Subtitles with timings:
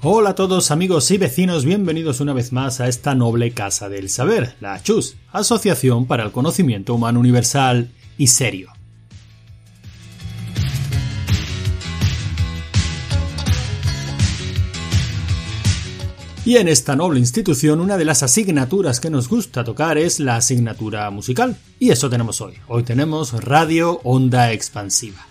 [0.00, 4.08] Hola a todos amigos y vecinos, bienvenidos una vez más a esta noble casa del
[4.08, 8.70] saber, la CHUS, Asociación para el Conocimiento Humano Universal y Serio.
[16.44, 20.36] Y en esta noble institución una de las asignaturas que nos gusta tocar es la
[20.36, 21.56] asignatura musical.
[21.80, 22.54] Y eso tenemos hoy.
[22.68, 25.27] Hoy tenemos Radio Onda Expansiva.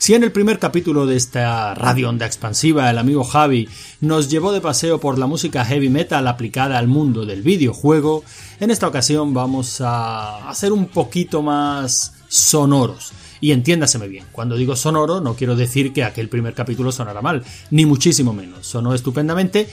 [0.00, 3.68] Si en el primer capítulo de esta radio onda expansiva el amigo Javi
[4.00, 8.24] nos llevó de paseo por la música heavy metal aplicada al mundo del videojuego,
[8.60, 13.12] en esta ocasión vamos a hacer un poquito más sonoros.
[13.42, 17.44] Y entiéndaseme bien, cuando digo sonoro no quiero decir que aquel primer capítulo sonara mal,
[17.70, 19.68] ni muchísimo menos, sonó estupendamente,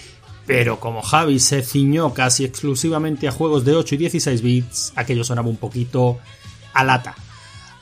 [0.45, 5.23] pero como Javi se ciñó casi exclusivamente a juegos de 8 y 16 bits, aquello
[5.23, 6.17] sonaba un poquito
[6.73, 7.15] a lata,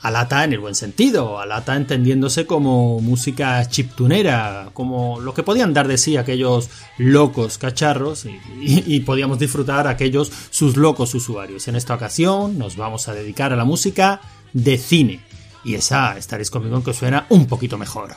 [0.02, 5.88] Alata en el buen sentido, alata entendiéndose como música chiptunera, como lo que podían dar
[5.88, 8.26] de sí aquellos locos cacharros
[8.60, 11.66] y, podíamos disfrutar aquellos sus locos usuarios.
[11.68, 14.20] En esta ocasión nos vamos a dedicar a la música
[14.52, 15.20] de cine
[15.64, 18.14] y esa estaréis conmigo en que suena un poquito mejor.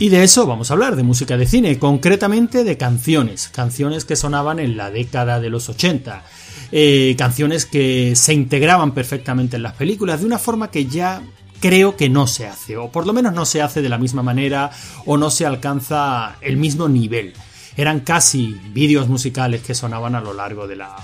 [0.00, 4.16] Y de eso vamos a hablar, de música de cine, concretamente de canciones, canciones que
[4.16, 6.24] sonaban en la década de los 80,
[6.72, 11.20] eh, canciones que se integraban perfectamente en las películas de una forma que ya
[11.60, 14.22] creo que no se hace, o por lo menos no se hace de la misma
[14.22, 14.70] manera
[15.04, 17.34] o no se alcanza el mismo nivel.
[17.76, 20.96] Eran casi vídeos musicales que sonaban a lo largo de la,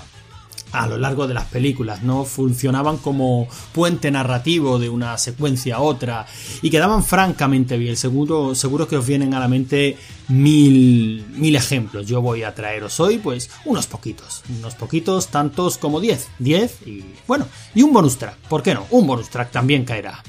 [0.71, 2.25] a lo largo de las películas, ¿no?
[2.25, 6.25] Funcionaban como puente narrativo de una secuencia a otra
[6.61, 7.95] y quedaban francamente bien.
[7.95, 8.53] Seguro,
[8.87, 12.05] que os vienen a la mente mil, mil ejemplos.
[12.05, 14.43] Yo voy a traeros hoy, pues, unos poquitos.
[14.59, 16.27] Unos poquitos, tantos como diez.
[16.39, 18.35] Diez y, bueno, y un bonus track.
[18.49, 18.85] ¿Por qué no?
[18.91, 20.23] Un bonus track también caerá.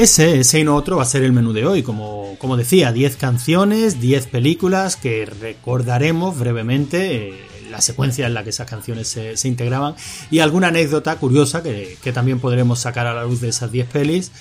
[0.00, 1.82] Ese, ese y no otro va a ser el menú de hoy.
[1.82, 7.34] Como, como decía, 10 canciones, 10 películas que recordaremos brevemente eh,
[7.70, 9.96] la secuencia en la que esas canciones se, integraban
[10.30, 13.88] y alguna anécdota curiosa que, que, también podremos sacar a la luz de esas 10
[13.88, 14.32] pelis.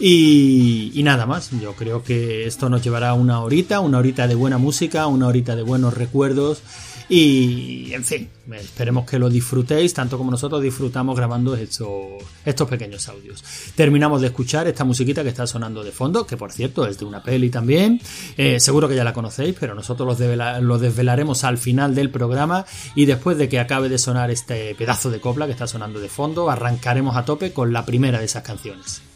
[0.00, 4.34] Y, y, nada más, yo creo que esto nos llevará una horita, una horita de
[4.34, 6.62] buena música, una horita de buenos recuerdos
[7.08, 13.08] y, en fin, esperemos que lo disfrutéis tanto como nosotros disfrutamos grabando estos, estos pequeños
[13.08, 13.42] audios.
[13.74, 17.04] Terminamos de escuchar esta musiquita que está sonando de fondo, que por cierto es de
[17.04, 18.00] una peli también.
[18.36, 22.64] Eh, seguro que ya la conocéis, pero nosotros lo desvelaremos al final del programa
[22.94, 26.08] y después de que acabe de sonar este pedazo de copla que está sonando de
[26.08, 29.11] fondo, arrancaremos a tope con la primera de esas canciones.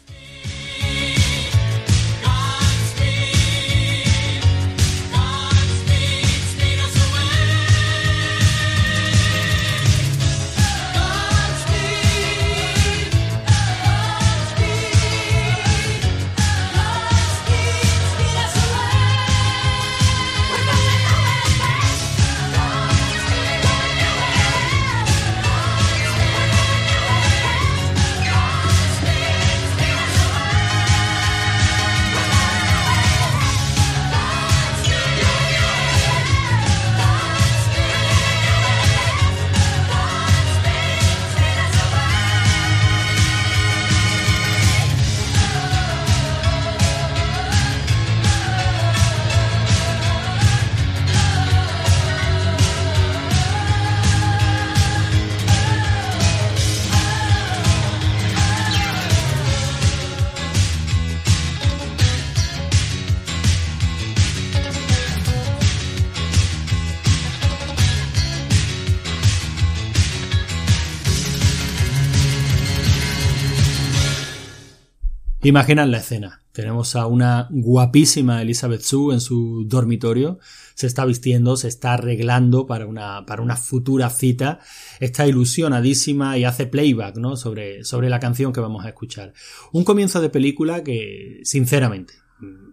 [75.47, 76.41] Imaginan la escena.
[76.51, 80.39] Tenemos a una guapísima Elizabeth Sue en su dormitorio.
[80.75, 84.59] Se está vistiendo, se está arreglando para una, para una futura cita.
[84.99, 87.37] Está ilusionadísima y hace playback, ¿no?
[87.37, 89.31] Sobre, sobre la canción que vamos a escuchar.
[89.71, 92.15] Un comienzo de película que, sinceramente,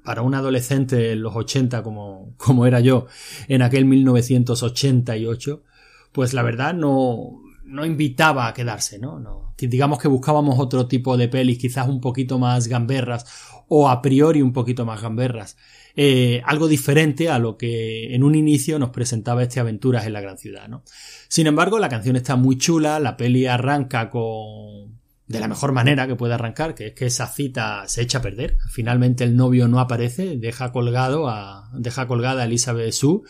[0.03, 3.07] para un adolescente en los 80 como, como era yo
[3.47, 5.63] en aquel 1988,
[6.11, 9.55] pues la verdad no, no invitaba a quedarse, ¿no?
[9.57, 13.25] digamos que buscábamos otro tipo de pelis, quizás un poquito más gamberras,
[13.69, 15.57] o a priori un poquito más gamberras.
[15.97, 20.21] Eh, algo diferente a lo que en un inicio nos presentaba este Aventuras en la
[20.21, 20.83] Gran Ciudad, ¿no?
[21.29, 26.07] Sin embargo, la canción está muy chula, la peli arranca con de la mejor manera
[26.07, 28.59] que puede arrancar, que es que esa cita se echa a perder.
[28.69, 33.23] Finalmente el novio no aparece, deja colgado a, deja colgada a Elizabeth Sue,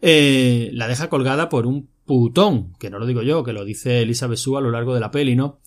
[0.00, 4.02] eh, la deja colgada por un putón, que no lo digo yo, que lo dice
[4.02, 5.60] Elizabeth Sue a lo largo de la peli, ¿no?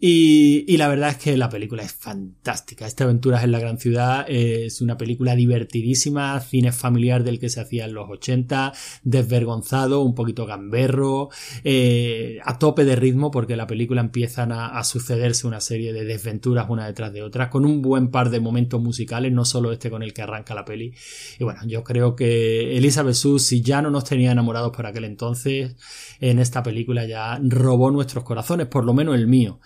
[0.00, 2.86] Y, la verdad es que la película es fantástica.
[2.86, 7.60] Esta Aventuras en la Gran Ciudad es una película divertidísima, cine familiar del que se
[7.60, 8.72] hacía en los 80,
[9.02, 11.30] desvergonzado, un poquito gamberro,
[11.64, 16.70] eh, a tope de ritmo porque la película empiezan a, sucederse una serie de desventuras
[16.70, 20.04] una detrás de otra, con un buen par de momentos musicales, no solo este con
[20.04, 20.94] el que arranca la peli.
[21.40, 25.04] Y bueno, yo creo que Elizabeth Sue, si ya no nos tenía enamorados por aquel
[25.04, 25.74] entonces,
[26.20, 29.58] en esta película ya robó nuestros corazones, por lo menos el mío.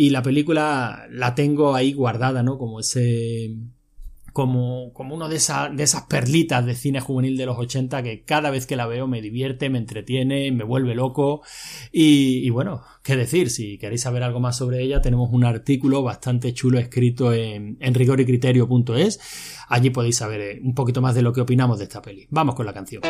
[0.00, 2.56] Y la película la tengo ahí guardada, ¿no?
[2.56, 3.56] Como ese.
[4.32, 8.22] Como, como uno de, esas de esas perlitas de cine juvenil de los 80 que
[8.22, 11.42] cada vez que la veo me divierte, me entretiene, me vuelve loco.
[11.90, 16.54] Y, bueno, qué decir, si queréis saber algo más sobre ella, tenemos un artículo bastante
[16.54, 19.18] chulo escrito en, en rigoricriterio.es.
[19.68, 22.28] Allí podéis saber eh, un poquito más de lo que opinamos de esta peli.
[22.30, 23.02] Vamos con la canción.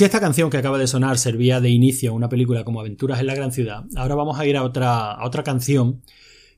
[0.00, 3.20] Si esta canción que acaba de sonar servía de inicio a una película como Aventuras
[3.20, 6.00] en la Gran Ciudad, ahora vamos a ir a otra, otra canción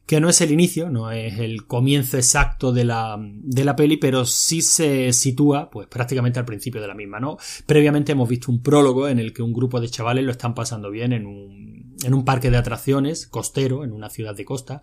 [0.06, 3.96] que no es el inicio, no es el comienzo exacto de la, de la peli,
[3.96, 7.36] pero sí se sitúa pues prácticamente al principio de la misma, ¿no?
[7.66, 10.88] Previamente hemos visto un prólogo en el que un grupo de chavales lo están pasando
[10.92, 14.82] bien en un, en un parque de atracciones costero, en una ciudad de costa.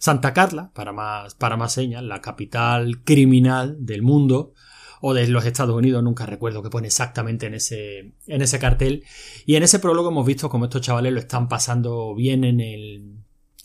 [0.00, 4.54] Santa Carla, para más, para más señas, la capital criminal del mundo,
[5.02, 9.04] o de los Estados Unidos, nunca recuerdo qué pone exactamente en ese, en ese cartel.
[9.44, 13.22] Y en ese prólogo hemos visto cómo estos chavales lo están pasando bien en el,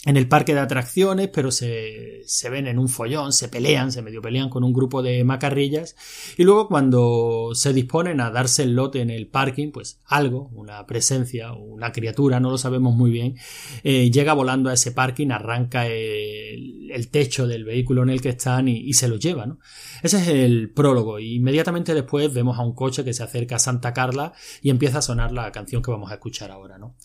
[0.07, 4.01] en el parque de atracciones, pero se, se, ven en un follón, se pelean, se
[4.01, 5.95] medio pelean con un grupo de macarrillas
[6.37, 10.85] y luego cuando se disponen a darse el lote en el parking, pues algo, una
[10.85, 13.35] presencia, una criatura, no lo sabemos muy bien,
[13.83, 18.29] eh, llega volando a ese parking, arranca el, el, techo del vehículo en el que
[18.29, 19.59] están y, y, se lo lleva, ¿no?
[20.03, 23.59] Ese es el prólogo y inmediatamente después vemos a un coche que se acerca a
[23.59, 26.95] Santa Carla y empieza a sonar la canción que vamos a escuchar ahora, ¿no?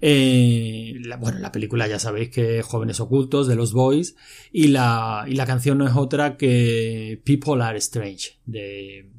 [0.00, 4.16] Eh, bueno, la película ya sabéis que Jóvenes Ocultos de los Boys
[4.52, 9.10] y la, y la canción no es otra que People Are Strange de,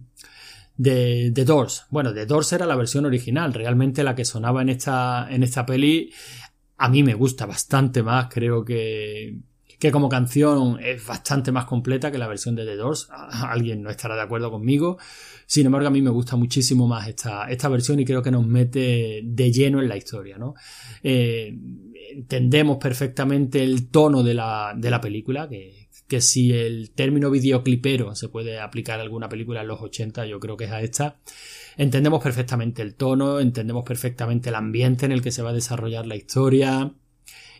[0.77, 1.85] de The Doors.
[1.89, 5.65] Bueno, The Doors era la versión original, realmente la que sonaba en esta, en esta
[5.65, 6.11] peli
[6.79, 9.37] a mí me gusta bastante más, creo que,
[9.79, 13.07] que como canción es bastante más completa que la versión de The Doors.
[13.11, 14.97] Alguien no estará de acuerdo conmigo.
[15.45, 18.45] Sin embargo, a mí me gusta muchísimo más esta, esta versión y creo que nos
[18.45, 20.53] mete de lleno en la historia, ¿no?
[21.01, 21.57] Eh,
[22.11, 28.15] entendemos perfectamente el tono de la, de la película, que, que si el término videoclipero
[28.15, 31.19] se puede aplicar a alguna película en los 80, yo creo que es a esta.
[31.77, 36.05] Entendemos perfectamente el tono, entendemos perfectamente el ambiente en el que se va a desarrollar
[36.05, 36.93] la historia.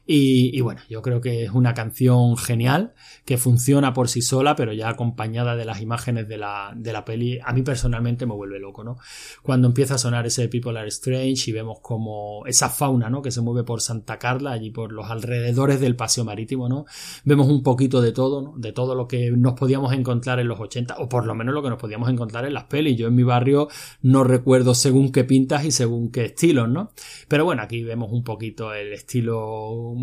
[0.06, 2.94] Y, bueno, yo creo que es una canción genial,
[3.26, 7.06] que funciona por sí sola, pero ya acompañada de las imágenes de la, de la
[7.06, 8.98] peli, a mí personalmente me vuelve loco, ¿no?
[9.44, 13.22] Cuando empieza a sonar ese People Are Strange y vemos como esa fauna, ¿no?
[13.22, 16.86] Que se mueve por Santa Carla, allí por los alrededores del paseo marítimo, ¿no?
[17.24, 18.54] Vemos un poquito de todo, ¿no?
[18.58, 21.62] De todo lo que nos podíamos encontrar en los 80, o por lo menos lo
[21.62, 22.98] que nos podíamos encontrar en las pelis.
[22.98, 23.68] Yo en mi barrio
[24.02, 26.92] no recuerdo según qué pintas y según qué estilos, ¿no?
[27.28, 29.94] Pero bueno, aquí vemos un poquito el estilo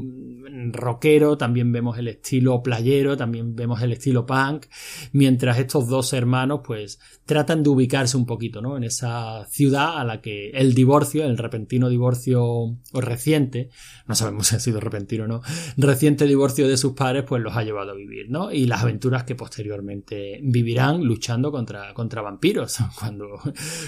[0.72, 4.66] rockero, también vemos el estilo playero, también vemos el estilo punk,
[5.12, 8.76] mientras estos dos hermanos pues tratan de ubicarse un poquito, ¿no?
[8.76, 13.70] En esa ciudad a la que el divorcio, el repentino divorcio o reciente,
[14.06, 15.42] no sabemos si ha sido repentino o no,
[15.76, 18.52] reciente divorcio de sus padres pues los ha llevado a vivir, ¿no?
[18.52, 22.78] Y las aventuras que posteriormente vivirán luchando contra, contra vampiros.
[22.98, 23.38] Cuando,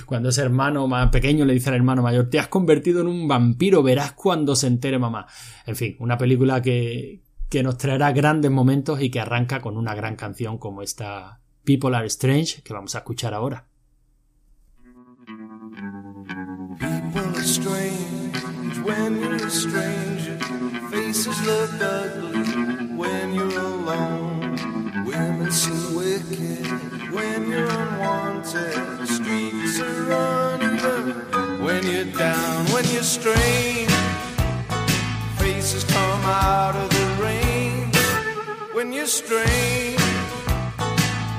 [0.06, 3.26] cuando ese hermano más pequeño le dice al hermano mayor, te has convertido en un
[3.26, 5.26] vampiro, verás cuando se entere mamá.
[5.66, 7.22] En fin, una película que,
[7.62, 12.06] nos traerá grandes momentos y que arranca con una gran canción como esta People Are
[12.06, 13.66] Strange que vamos a escuchar ahora.
[16.78, 20.38] People are strange when you're a stranger.
[20.90, 24.56] Faces look ugly when you're alone.
[25.04, 29.08] Women seem wicked when you're unwanted.
[29.08, 33.97] Streets are uneven when you're down, when you're strange.
[35.68, 37.90] Faces come out of the rain
[38.72, 40.00] when you're strange.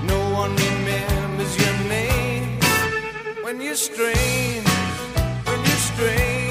[0.03, 2.59] No one remembers your name
[3.43, 4.67] when you're strange.
[5.45, 6.48] When you're strange.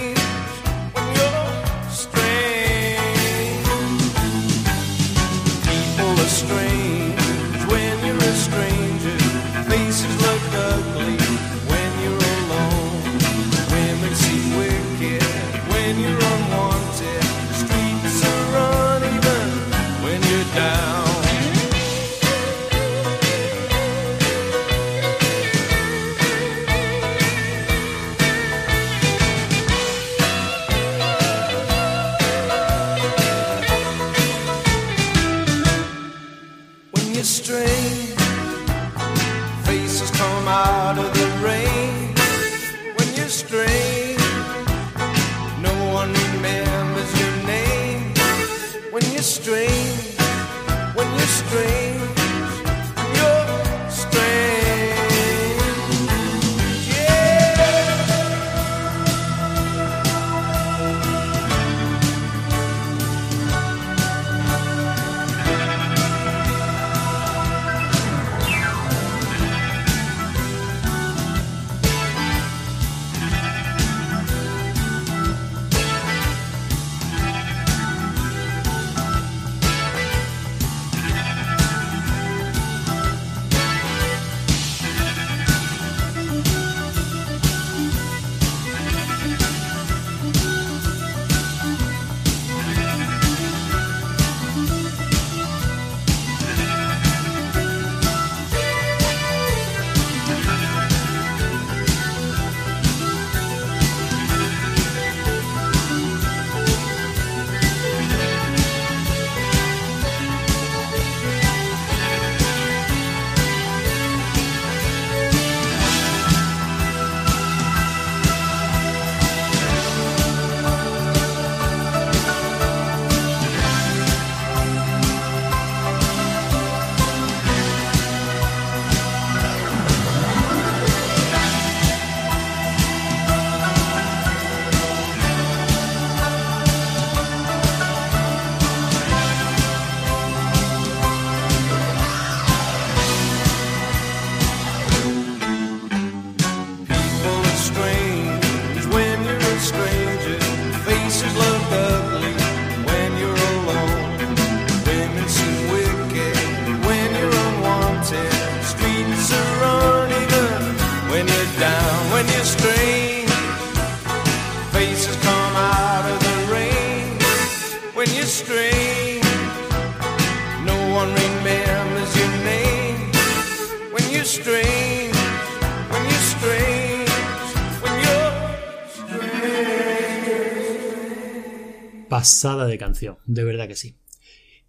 [182.78, 183.96] De canción, de verdad que sí.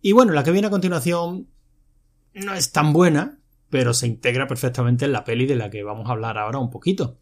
[0.02, 1.48] Y bueno, la que viene a continuación
[2.34, 3.40] no es tan buena,
[3.70, 6.72] pero se integra perfectamente en la peli de la que vamos a hablar ahora un
[6.72, 7.20] poquito.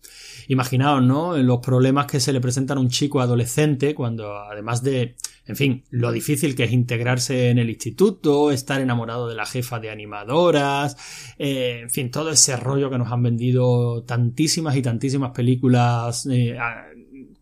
[0.47, 1.35] Imaginaos, ¿no?
[1.37, 5.15] Los problemas que se le presentan a un chico adolescente cuando, además de,
[5.45, 9.79] en fin, lo difícil que es integrarse en el instituto, estar enamorado de la jefa
[9.79, 10.95] de animadoras,
[11.37, 16.57] eh, en fin, todo ese rollo que nos han vendido tantísimas y tantísimas películas eh,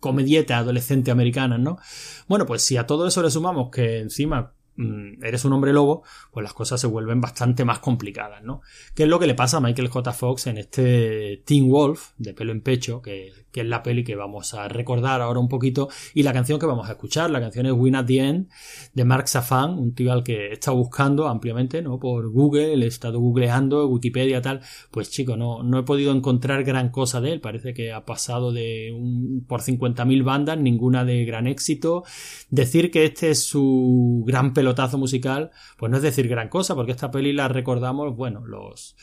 [0.05, 1.79] comedietas adolescentes americanas, ¿no?
[2.27, 6.03] Bueno, pues si a todo eso le sumamos que encima Mm, eres un hombre lobo,
[6.31, 8.61] pues las cosas se vuelven bastante más complicadas, ¿no?
[8.93, 10.11] ¿Qué es lo que le pasa a Michael J.
[10.11, 14.15] Fox en este Teen Wolf de pelo en pecho, que, que, es la peli que
[14.15, 17.65] vamos a recordar ahora un poquito, y la canción que vamos a escuchar, la canción
[17.65, 18.49] es Win at the End
[18.93, 21.97] de Mark Safan, un tío al que estado buscando ampliamente, ¿no?
[21.97, 24.59] Por Google, he estado googleando, Wikipedia, tal,
[24.91, 28.51] pues chico, no, no he podido encontrar gran cosa de él, parece que ha pasado
[28.51, 32.03] de un, por 50.000 bandas, ninguna de gran éxito,
[32.49, 36.91] decir que este es su gran pelotazo musical, pues no es decir gran cosa, porque
[36.91, 38.95] esta peli la recordamos, bueno, los,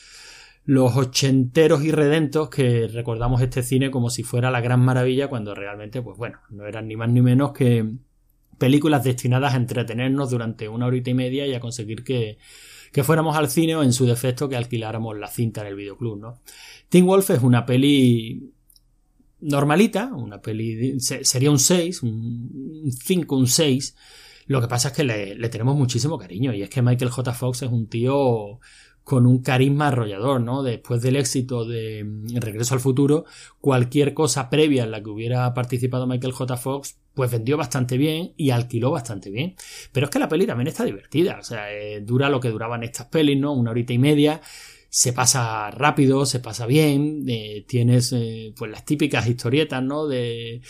[0.65, 5.55] los ochenteros y redentos que recordamos este cine como si fuera la gran maravilla, cuando
[5.55, 7.89] realmente, pues bueno, no eran ni más ni menos que
[8.59, 12.39] películas destinadas a entretenernos durante una horita y media y a conseguir que,
[12.93, 16.19] que fuéramos al cine o en su defecto que alquiláramos la cinta en el videoclub,
[16.19, 16.41] ¿no?
[16.89, 18.53] Teen Wolf es una peli
[19.41, 23.97] normalita, una peli, sería un 6, un 5, un 6,
[24.47, 27.33] lo que pasa es que le, tenemos muchísimo cariño y es que Michael J.
[27.33, 28.61] Fox es un tío
[29.05, 30.63] con un carisma arrollador, ¿no?
[30.63, 33.25] Después del éxito de mm, Regreso al Futuro,
[33.61, 36.57] cualquier cosa previa en la que hubiera participado Michael J.
[36.57, 39.57] Fox, pues vendió bastante bien y alquiló bastante bien.
[39.93, 42.83] Pero es que la peli también está divertida, o sea, eh, dura lo que duraban
[42.83, 43.53] estas pelis, ¿no?
[43.53, 44.41] Una horita y media,
[44.89, 50.07] se pasa rápido, se pasa bien, eh, tienes eh, pues las típicas historietas, ¿no?
[50.07, 50.61] De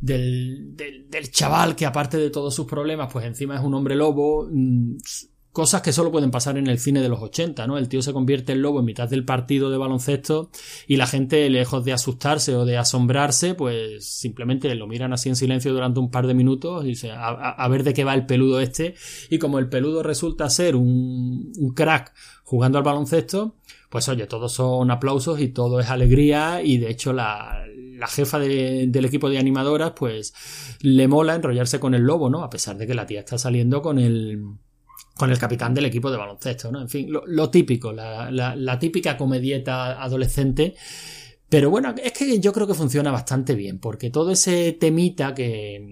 [0.00, 4.48] del, del, chaval que aparte de todos sus problemas, pues encima es un hombre lobo.
[5.58, 7.78] Cosas que solo pueden pasar en el cine de los 80, ¿no?
[7.78, 10.50] El tío se convierte en lobo en mitad del partido de baloncesto
[10.86, 15.34] y la gente, lejos de asustarse o de asombrarse, pues simplemente lo miran así en
[15.34, 18.60] silencio durante un par de minutos y dice, a, ver de qué va el peludo
[18.60, 18.94] este.
[19.30, 23.56] Y como el peludo resulta ser un, crack jugando al baloncesto,
[23.90, 27.64] pues oye, todos son aplausos y todo es alegría y de hecho la
[28.06, 30.34] jefa del equipo de animadoras pues
[30.82, 32.44] le mola enrollarse con el lobo, ¿no?
[32.44, 34.40] A pesar de que la tía está saliendo con el
[35.18, 36.80] con el capitán del equipo de baloncesto, ¿no?
[36.80, 40.76] En fin, lo, típico, la, la, típica comedieta adolescente.
[41.48, 45.82] Pero bueno, es que yo creo que funciona bastante bien, porque todo ese temita que,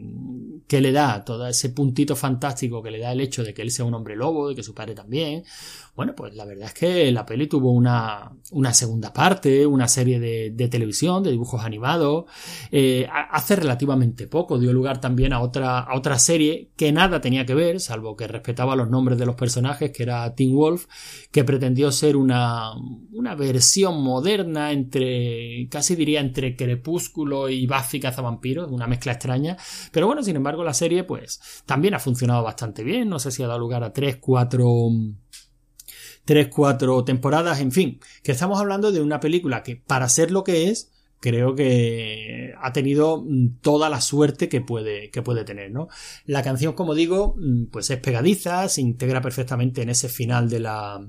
[0.69, 3.71] que le da, todo ese puntito fantástico que le da el hecho de que él
[3.73, 5.45] sea un hombre lobo, de que su padre también,
[5.97, 10.21] bueno, pues la verdad es que la peli tuvo una, una segunda parte, una serie
[10.21, 12.27] de, de televisión, de dibujos animados,
[12.71, 17.47] eh, hace relativamente poco dio lugar también a otra, a otra serie que nada tenía
[17.47, 20.87] que ver, salvo que respetaba los nombres de los personajes, que era Teen Wolf,
[21.31, 22.73] que pretendió ser una,
[23.13, 29.57] una versión moderna entre, casi diría entre Crepúsculo y Buffy cazavampiros, una mezcla extraña,
[29.93, 33.43] pero bueno, sin embargo la serie pues también ha funcionado bastante bien, no sé si
[33.43, 34.91] ha dado lugar a tres, cuatro
[36.27, 40.45] tres, cuatro temporadas, en fin, que estamos hablando de una película que para ser lo
[40.45, 45.71] que es, creo que ha tenido mm, toda la suerte que puede, que puede tener,
[45.71, 45.89] ¿no?
[46.27, 50.61] La canción, como digo, mm, pues es pegadiza, se integra perfectamente en ese final de
[50.61, 51.07] la,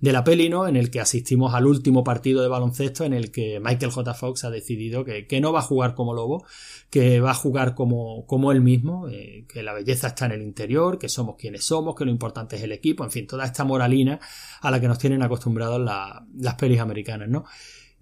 [0.00, 0.68] de la peli, ¿no?
[0.68, 4.14] En el que asistimos al último partido de baloncesto en el que Michael J.
[4.14, 6.44] Fox ha decidido que, que no va a jugar como lobo,
[6.90, 10.42] que va a jugar como, como él mismo, eh, que la belleza está en el
[10.42, 13.64] interior, que somos quienes somos, que lo importante es el equipo, en fin, toda esta
[13.64, 14.20] moralina
[14.60, 17.44] a la que nos tienen acostumbrados las pelis americanas, ¿no?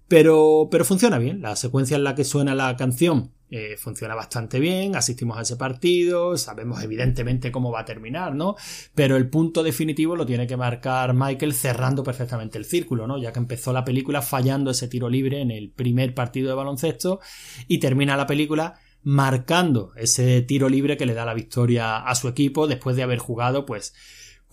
[0.07, 1.41] Pero, pero funciona bien.
[1.41, 4.95] La secuencia en la que suena la canción eh, funciona bastante bien.
[4.95, 6.37] Asistimos a ese partido.
[6.37, 8.55] Sabemos evidentemente cómo va a terminar, ¿no?
[8.93, 13.17] Pero el punto definitivo lo tiene que marcar Michael cerrando perfectamente el círculo, ¿no?
[13.17, 17.19] Ya que empezó la película fallando ese tiro libre en el primer partido de baloncesto
[17.67, 22.27] y termina la película marcando ese tiro libre que le da la victoria a su
[22.27, 23.93] equipo después de haber jugado, pues,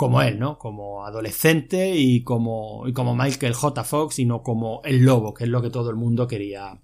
[0.03, 0.59] como él, ¿no?
[0.59, 3.85] Como adolescente y como, y como Michael J.
[3.85, 6.81] Fox y no como el lobo, que es lo que todo el mundo quería,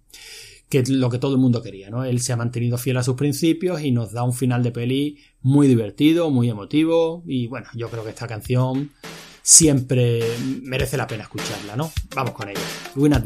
[0.69, 2.05] que es lo que todo el mundo quería, ¿no?
[2.05, 5.19] Él se ha mantenido fiel a sus principios y nos da un final de peli
[5.43, 8.93] muy divertido, muy emotivo y bueno, yo creo que esta canción
[9.43, 10.23] siempre
[10.63, 11.91] merece la pena escucharla, ¿no?
[12.15, 12.61] Vamos con ella.
[12.95, 13.25] Win at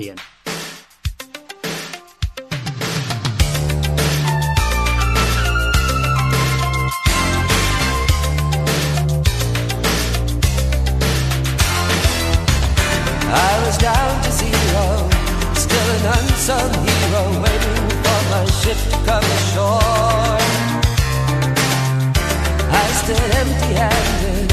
[23.83, 24.51] empty-handed,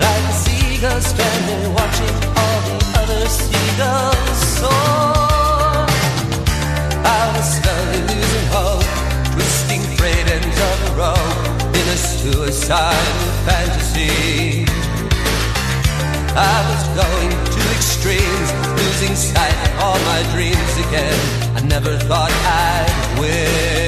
[0.00, 5.86] like a seagull stranded, watching all the other seagulls soar.
[7.04, 8.90] I was slowly losing hope,
[9.32, 14.66] twisting frayed ends of the rope in a suicidal fantasy.
[16.36, 21.18] I was going to extremes, losing sight of all my dreams again.
[21.56, 23.85] I never thought I'd win.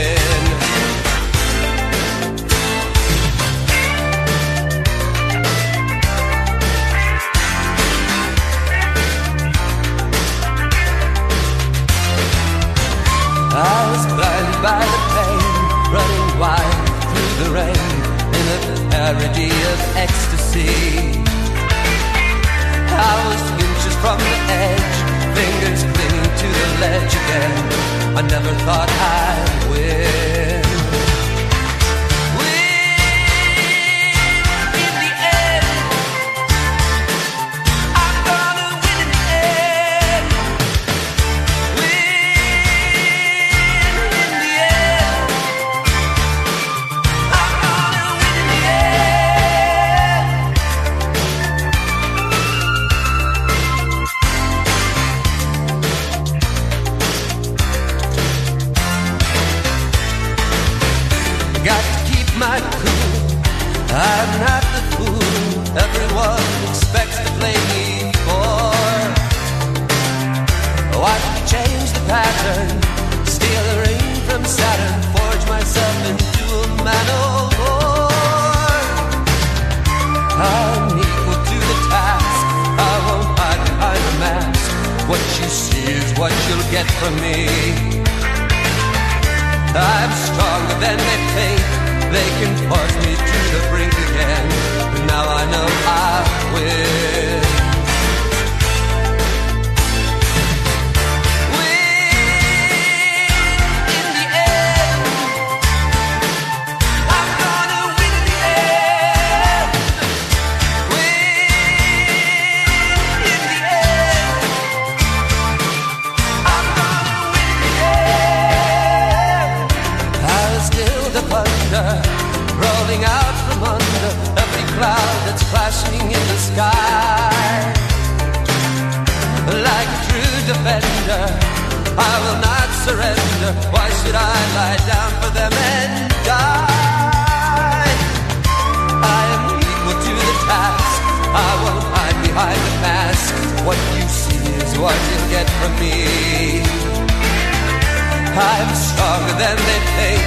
[149.19, 150.23] Stronger than they think.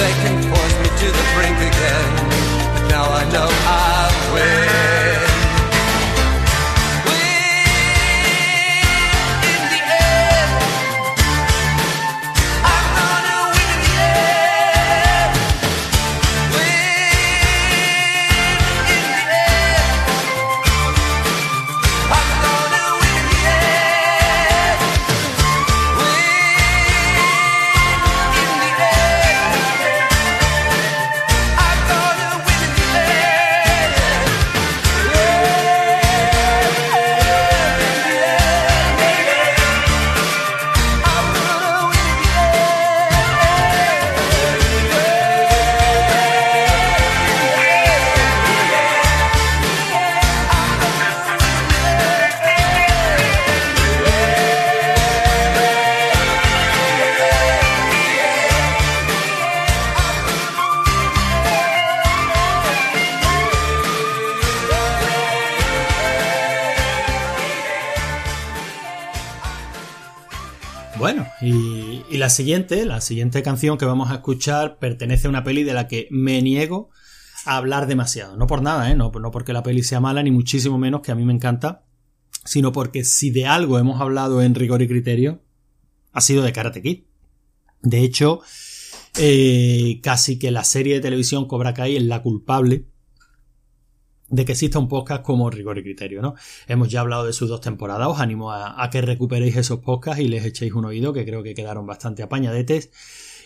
[0.00, 2.10] They can force me to the brink again.
[2.74, 3.89] But now I know I
[72.86, 76.40] la siguiente canción que vamos a escuchar pertenece a una peli de la que me
[76.42, 76.90] niego
[77.44, 78.36] a hablar demasiado.
[78.36, 78.94] No por nada, ¿eh?
[78.94, 81.84] No, no porque la peli sea mala, ni muchísimo menos que a mí me encanta,
[82.44, 85.42] sino porque si de algo hemos hablado en rigor y criterio,
[86.12, 87.04] ha sido de Karate Kid.
[87.82, 88.40] De hecho,
[89.18, 92.86] eh, casi que la serie de televisión Cobra Kai es la culpable
[94.30, 96.34] de que exista un podcast como Rigor y Criterio, ¿no?
[96.68, 100.22] Hemos ya hablado de sus dos temporadas, os animo a, a, que recuperéis esos podcasts
[100.22, 102.90] y les echéis un oído, que creo que quedaron bastante apañadetes.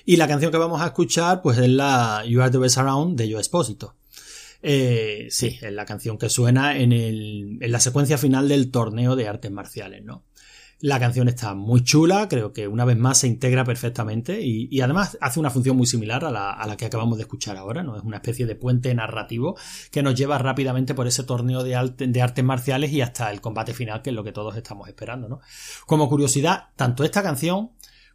[0.05, 3.17] Y la canción que vamos a escuchar, pues es la You Are the Best Around
[3.17, 3.97] de Joe Espósito.
[4.67, 9.15] Eh, sí, es la canción que suena en, el, en la secuencia final del torneo
[9.17, 10.25] de artes marciales, ¿no?
[10.85, 15.17] La canción está muy chula, creo que una vez más se integra perfectamente y, además
[15.23, 17.97] hace una función muy similar a la, que acabamos de escuchar ahora, ¿no?
[17.97, 19.57] Es una especie de puente narrativo
[19.91, 21.75] que nos lleva rápidamente por ese torneo de
[22.23, 25.41] artes marciales y hasta el combate final, que es lo que todos estamos esperando, ¿no?
[25.87, 27.71] Como curiosidad, tanto esta canción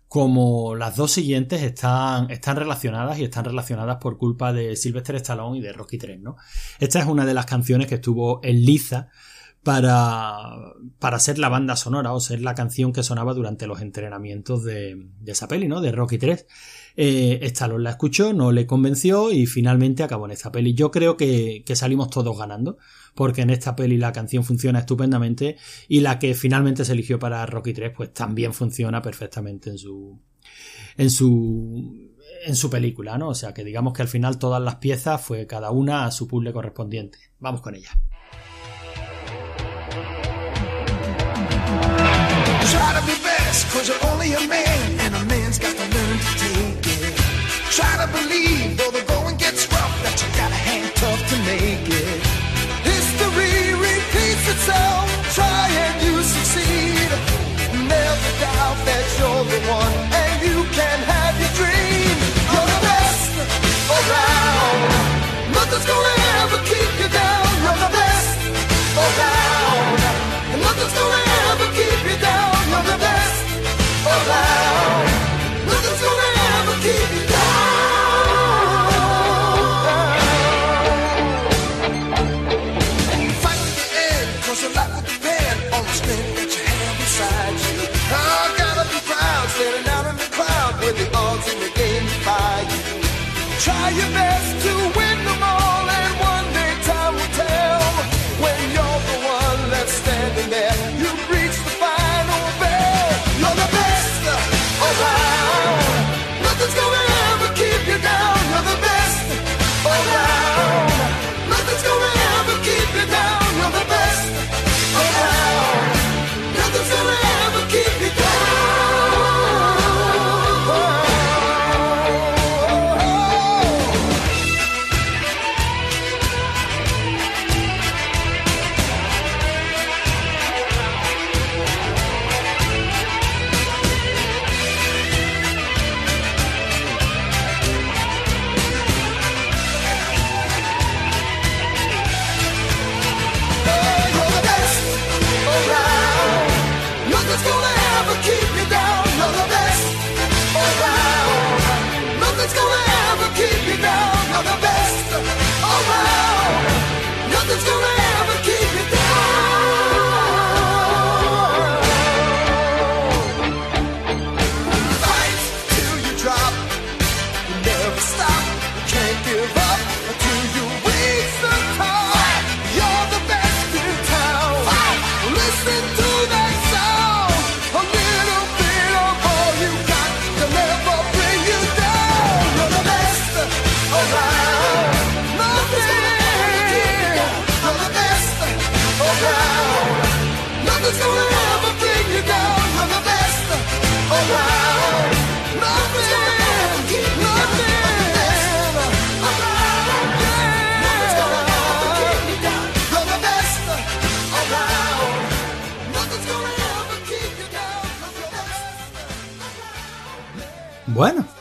[0.07, 5.57] como las dos siguientes están, están relacionadas y están relacionadas por culpa de Sylvester Stallone
[5.57, 6.35] y de Rocky 3, ¿no?
[6.79, 9.09] Esta es una de las canciones que estuvo en liza
[9.63, 14.63] para, para ser la banda sonora o ser la canción que sonaba durante los entrenamientos
[14.63, 15.81] de, de esa peli, ¿no?
[15.81, 16.45] De Rocky 3.
[16.95, 20.73] Eh, Stallone la escuchó, no le convenció y finalmente acabó en esta peli.
[20.73, 22.77] Yo creo que, que salimos todos ganando,
[23.15, 27.45] porque en esta peli la canción funciona estupendamente y la que finalmente se eligió para
[27.45, 30.19] Rocky 3 pues también funciona perfectamente en su,
[30.97, 32.13] en su,
[32.45, 33.29] en su película, ¿no?
[33.29, 36.27] O sea que digamos que al final todas las piezas fue cada una a su
[36.27, 37.19] puzzle correspondiente.
[37.39, 37.91] Vamos con ella.
[42.69, 46.17] Try to be best, cause you're only a man, and a man's got to learn
[46.19, 47.15] to take it.
[47.73, 51.87] Try to believe, though the going gets rough, that you gotta hang tough to make
[51.89, 52.21] it.
[52.85, 57.09] History repeats itself, try and you succeed.
[57.73, 60.18] Never doubt that you're the one,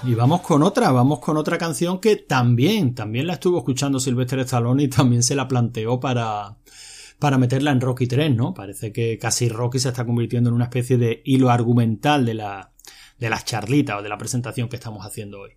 [0.04, 4.38] y vamos con otra, vamos con otra canción que también, también la estuvo escuchando Sylvester
[4.40, 6.56] Stallone y también se la planteó para,
[7.18, 8.54] para meterla en Rocky 3, ¿no?
[8.54, 12.72] Parece que casi Rocky se está convirtiendo en una especie de hilo argumental de la,
[13.18, 15.50] de las charlitas o de la presentación que estamos haciendo hoy.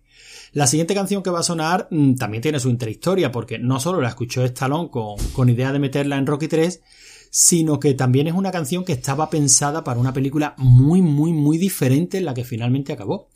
[0.52, 4.00] La siguiente canción que va a sonar mm, también tiene su interhistoria porque no solo
[4.00, 6.82] la escuchó Stallone con, con idea de meterla en Rocky 3,
[7.30, 11.58] sino que también es una canción que estaba pensada para una película muy, muy, muy
[11.58, 13.28] diferente en la que finalmente acabó.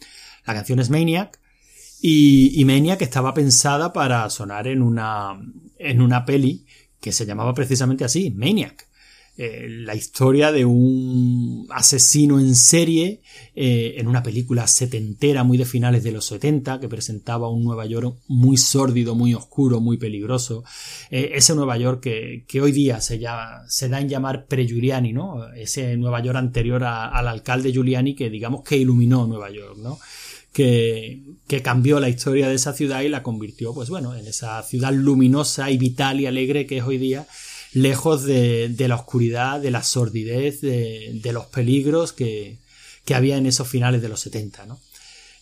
[0.46, 1.40] La canción es Maniac
[2.00, 5.40] y, y Maniac estaba pensada para sonar en una,
[5.78, 6.66] en una peli
[7.00, 8.86] que se llamaba precisamente así, Maniac.
[9.38, 13.20] Eh, la historia de un asesino en serie
[13.54, 17.84] eh, en una película setentera muy de finales de los 70 que presentaba un Nueva
[17.84, 20.64] York muy sórdido, muy oscuro, muy peligroso.
[21.10, 25.12] Eh, ese Nueva York que, que hoy día se, llama, se da en llamar pre-Giuliani,
[25.12, 25.52] ¿no?
[25.52, 29.98] Ese Nueva York anterior al alcalde Giuliani que digamos que iluminó Nueva York, ¿no?
[30.56, 34.92] Que, cambió la historia de esa ciudad y la convirtió, pues bueno, en esa ciudad
[34.92, 37.26] luminosa y vital y alegre que es hoy día
[37.72, 42.56] lejos de, la oscuridad, de la sordidez, de, los peligros que,
[43.14, 44.80] había en esos finales de los 70, ¿no?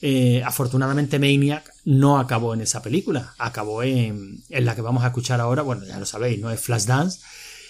[0.02, 5.06] Eh, afortunadamente Maniac no acabó en esa película, acabó en, en, la que vamos a
[5.06, 7.20] escuchar ahora, bueno, ya lo sabéis, no es Flashdance,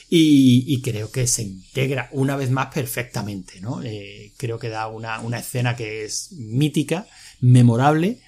[0.08, 3.82] y, y creo que se integra una vez más perfectamente, ¿no?
[3.82, 7.06] Eh, creo que da una, escena que es mítica,
[7.40, 8.18] memorable,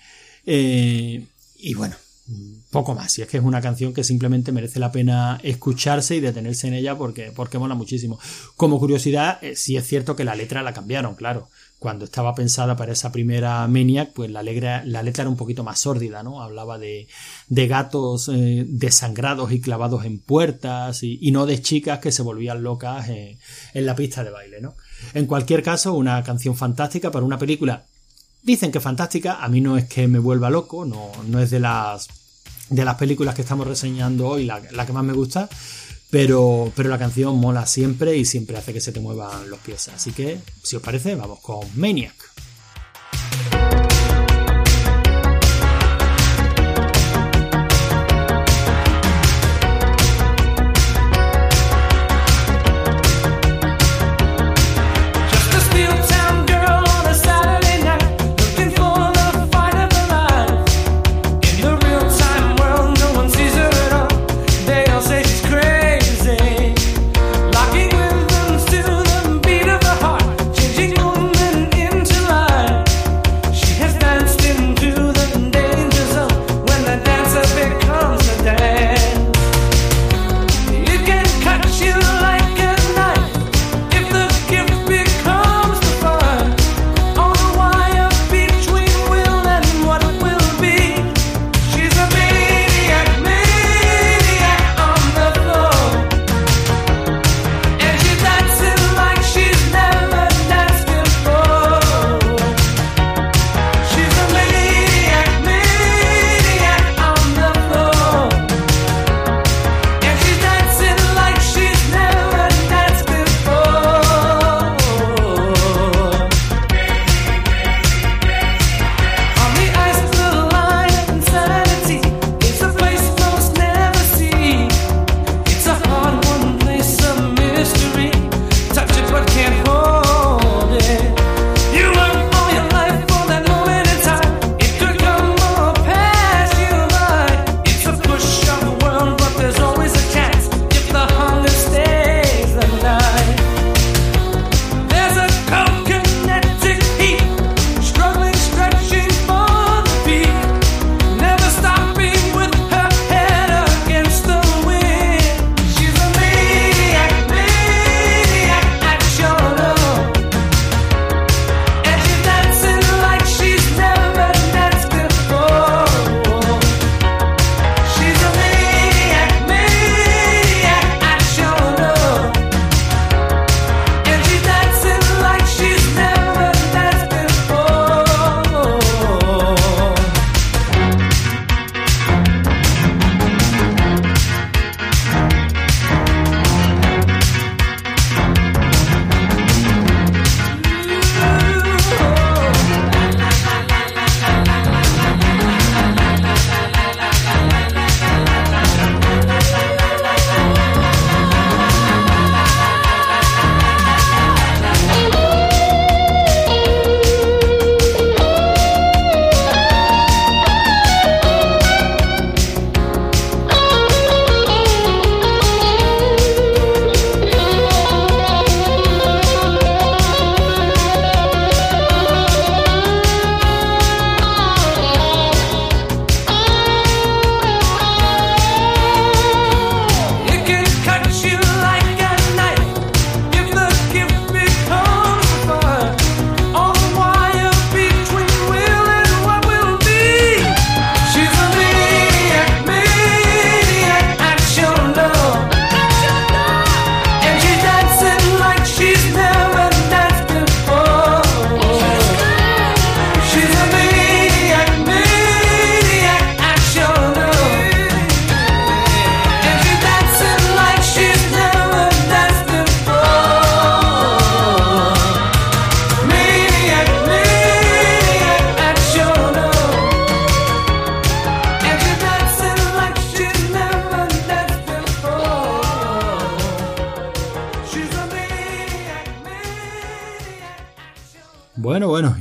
[0.46, 1.24] eh,
[1.58, 1.96] y bueno,
[2.70, 3.18] poco más.
[3.18, 6.74] Y es que es una canción que simplemente merece la pena escucharse y detenerse en
[6.74, 8.18] ella porque, porque mola muchísimo.
[8.56, 11.48] Como curiosidad, eh, sí es cierto que la letra la cambiaron, claro.
[11.78, 15.62] Cuando estaba pensada para esa primera Maniac, pues la, letra, la letra era un poquito
[15.62, 16.42] más sórdida, ¿no?
[16.42, 17.06] Hablaba de,
[17.48, 22.62] de gatos eh, desangrados y clavados en puertas y, no de chicas que se volvían
[22.62, 23.38] locas eh,
[23.74, 24.74] en la pista de baile, ¿no?
[25.12, 27.84] En cualquier caso, una canción fantástica para una película
[28.46, 31.58] Dicen que fantástica, a mí no es que me vuelva loco, no, no es de
[31.58, 32.06] las,
[32.70, 35.48] de las películas que estamos reseñando hoy la, la que más me gusta,
[36.10, 39.88] pero, pero la canción mola siempre y siempre hace que se te muevan los pies.
[39.88, 42.14] Así que, si os parece, vamos con Maniac.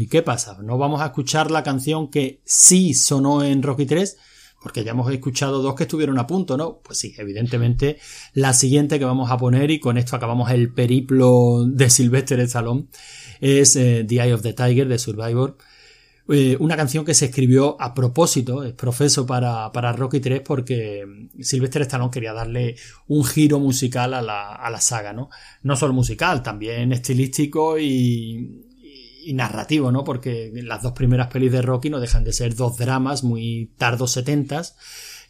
[0.06, 0.56] ¿Y qué pasa?
[0.62, 4.18] ¿No vamos a escuchar la canción que sí sonó en Rocky 3?
[4.62, 6.80] Porque ya hemos escuchado dos que estuvieron a punto, ¿no?
[6.84, 7.98] Pues sí, evidentemente
[8.34, 12.86] la siguiente que vamos a poner, y con esto acabamos el periplo de Sylvester Stallone,
[13.42, 15.58] es eh, The Eye of the Tiger de Survivor.
[16.30, 21.04] Eh, una canción que se escribió a propósito, es profeso para, para Rocky 3 porque
[21.40, 22.76] Sylvester Stallone quería darle
[23.08, 25.30] un giro musical a la, a la saga, ¿no?
[25.64, 28.65] No solo musical, también estilístico y,
[29.26, 30.04] y narrativo, ¿no?
[30.04, 34.12] Porque las dos primeras pelis de Rocky no dejan de ser dos dramas muy tardos
[34.12, 34.76] setentas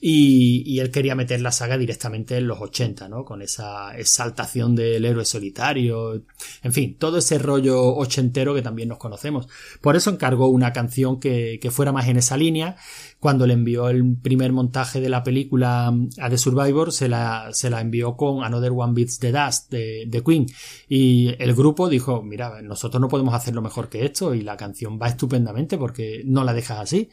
[0.02, 3.24] y, él quería meter la saga directamente en los 80, ¿no?
[3.24, 6.22] Con esa exaltación del héroe solitario,
[6.64, 9.48] en fin, todo ese rollo ochentero que también nos conocemos.
[9.82, 12.78] Por eso encargó una canción que, fuera más en esa línea.
[13.20, 17.70] Cuando le envió el primer montaje de la película a The Survivor, se la, se
[17.70, 20.46] la envió con Another One Beats the Dust de, de Queen.
[20.88, 25.00] Y el grupo dijo, mira, nosotros no podemos hacerlo mejor que esto y la canción
[25.02, 27.10] va estupendamente porque no la dejas así.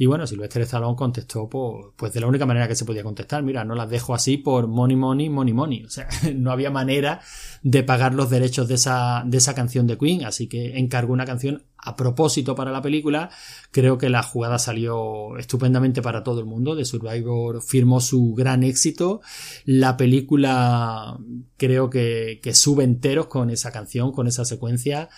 [0.00, 3.42] Y bueno, Silvestre Stallone contestó pues, pues de la única manera que se podía contestar,
[3.42, 5.84] mira, no las dejo así por money, money, money, money.
[5.84, 7.20] O sea, no había manera
[7.62, 11.24] de pagar los derechos de esa, de esa canción de Queen, así que encargó una
[11.24, 13.30] canción a propósito para la película.
[13.72, 16.76] Creo que la jugada salió estupendamente para todo el mundo.
[16.76, 19.20] The Survivor firmó su gran éxito.
[19.64, 21.18] La película
[21.56, 25.08] creo que, que sube enteros con esa canción, con esa secuencia.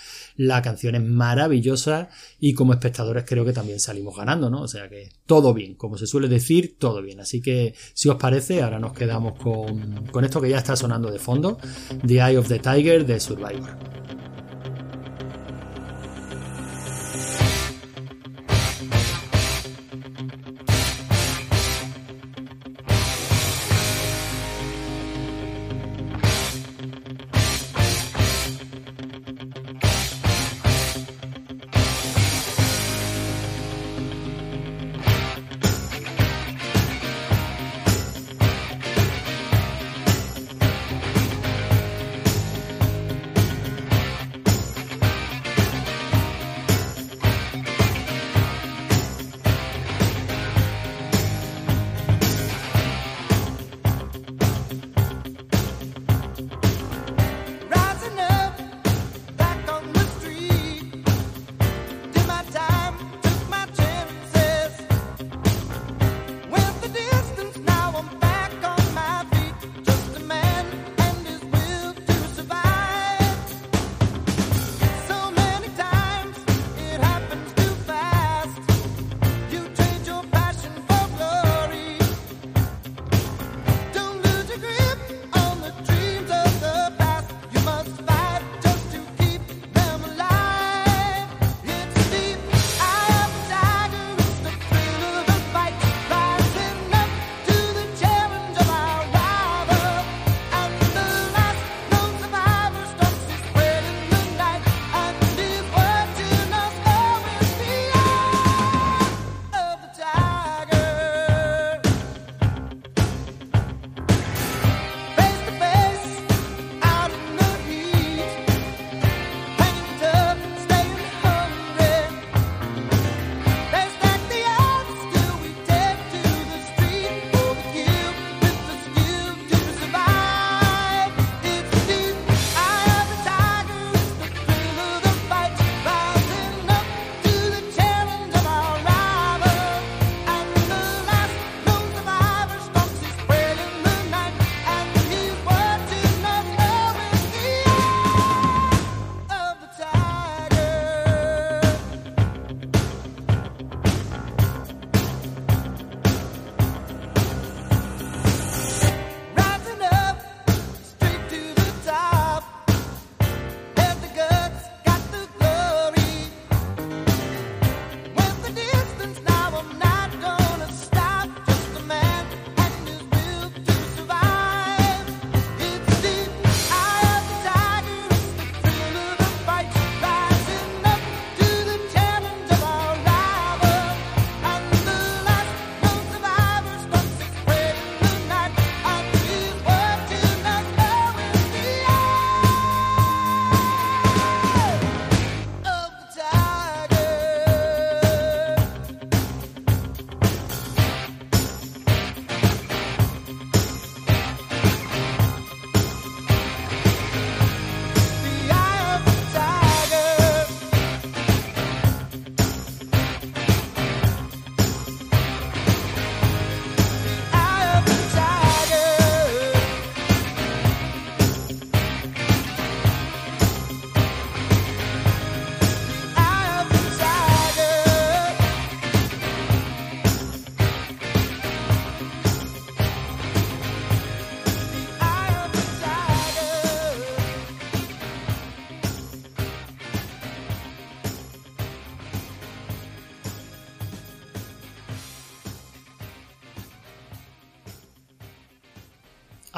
[0.41, 4.63] La canción es maravillosa y como espectadores creo que también salimos ganando, ¿no?
[4.63, 7.21] O sea que todo bien, como se suele decir, todo bien.
[7.21, 11.11] Así que si os parece, ahora nos quedamos con, con esto que ya está sonando
[11.11, 11.59] de fondo,
[12.07, 13.77] The Eye of the Tiger de Survivor.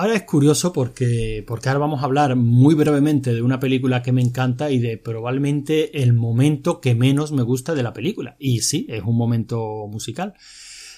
[0.02, 4.10] Ahora es curioso porque, porque ahora vamos a hablar muy brevemente de una película que
[4.10, 8.34] me encanta y de probablemente el momento que menos me gusta de la película.
[8.40, 10.34] Y sí, es un momento musical.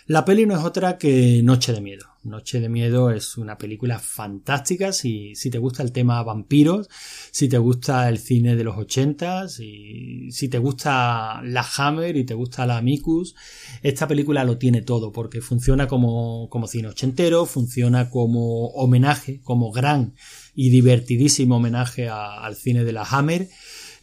[0.07, 2.05] La peli no es otra que Noche de Miedo.
[2.25, 6.91] Noche de Miedo es una película fantástica si, si te gusta el tema vampiros,
[7.31, 12.25] si te gusta el cine de los ochentas, si, si te gusta la Hammer y
[12.25, 13.35] te gusta la Amicus.
[13.83, 19.73] Esta película lo tiene todo porque funciona como, como cine ochentero, funciona como homenaje, como
[19.73, 20.15] gran
[20.55, 23.49] y divertidísimo homenaje al cine de la Hammer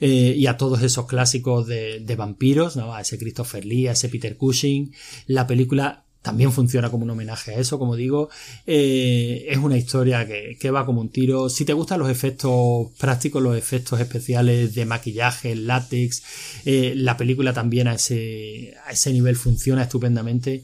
[0.02, 2.94] eh, y a todos esos clásicos de, de vampiros, ¿no?
[2.94, 4.94] a ese Christopher Lee, a ese Peter Cushing.
[5.28, 8.30] La película también funciona como un homenaje a eso, como digo.
[8.68, 11.50] Eh, es una historia que, que va como un tiro.
[11.50, 16.24] Si te gustan los efectos prácticos, los efectos especiales de maquillaje, látex,
[16.66, 20.64] eh, la película también a ese, a ese nivel funciona estupendamente.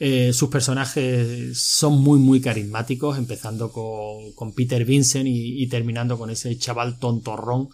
[0.00, 6.30] Eh, sus personajes son muy muy carismáticos, empezando con, con Peter Vincent y, terminando con
[6.30, 7.68] ese chaval tontorrón,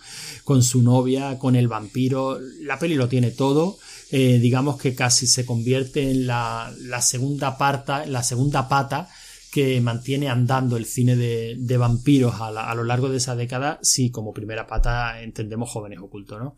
[0.45, 2.39] con su novia, con el vampiro.
[2.61, 3.79] La peli lo tiene todo.
[4.11, 9.09] Eh, digamos que casi se convierte en la, la segunda parta, la segunda pata
[9.51, 13.81] que mantiene andando el cine de, de vampiros a, a lo largo de esa década,
[13.83, 16.57] si como primera pata entendemos jóvenes ocultos, ¿no?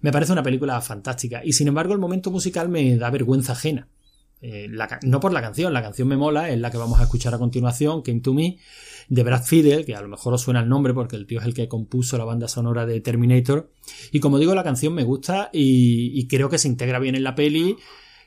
[0.00, 3.88] Me parece una película fantástica y sin embargo el momento musical me da vergüenza ajena.
[4.40, 4.70] Eh,
[5.02, 7.38] no por la canción, la canción me mola, es la que vamos a escuchar a
[7.38, 8.58] continuación, Came to Me,
[9.08, 11.46] de Brad Fiedel, que a lo mejor os suena el nombre porque el tío es
[11.46, 13.72] el que compuso la banda sonora de Terminator.
[14.12, 17.34] Y como digo, la canción me gusta y creo que se integra bien en la
[17.34, 17.76] peli.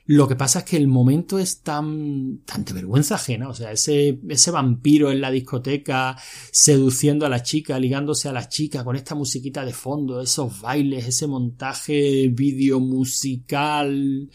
[0.06, 3.50] Lo que pasa es que el momento es tan, tan de vergüenza ajena.
[3.50, 6.18] O sea, ese, ese vampiro en la discoteca
[6.52, 11.08] seduciendo a la chica, ligándose a la chica con esta musiquita de fondo, esos bailes,
[11.08, 14.30] ese montaje vídeo musical,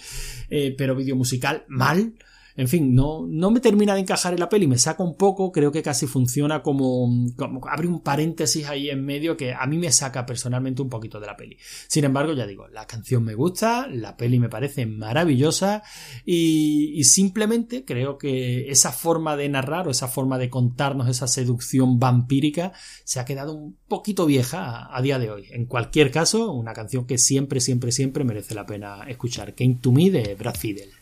[0.49, 2.14] eh, pero vídeo musical mal.
[2.57, 5.53] En fin, no, no me termina de encajar en la peli, me saca un poco,
[5.53, 7.07] creo que casi funciona como,
[7.71, 11.27] abre un paréntesis ahí en medio que a mí me saca personalmente un poquito de
[11.27, 11.59] la peli.
[11.87, 15.83] Sin embargo, ya digo, la canción me gusta, la peli me parece maravillosa
[16.25, 22.01] y, simplemente creo que esa forma de narrar o esa forma de contarnos esa seducción
[22.01, 22.73] vampírica
[23.05, 25.47] se ha quedado un poquito vieja a, a día de hoy.
[25.51, 29.55] En cualquier caso, una canción que siempre, siempre, siempre merece la pena escuchar.
[29.55, 30.95] Came to Me de Brad Fiedel.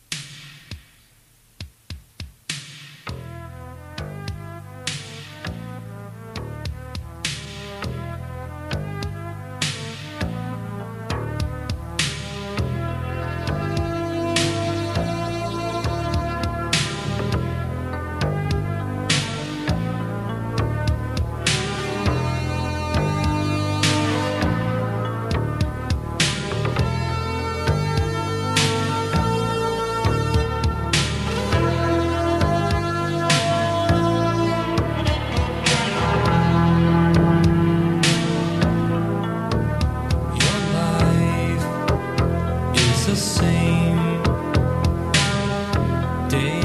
[46.35, 46.64] Day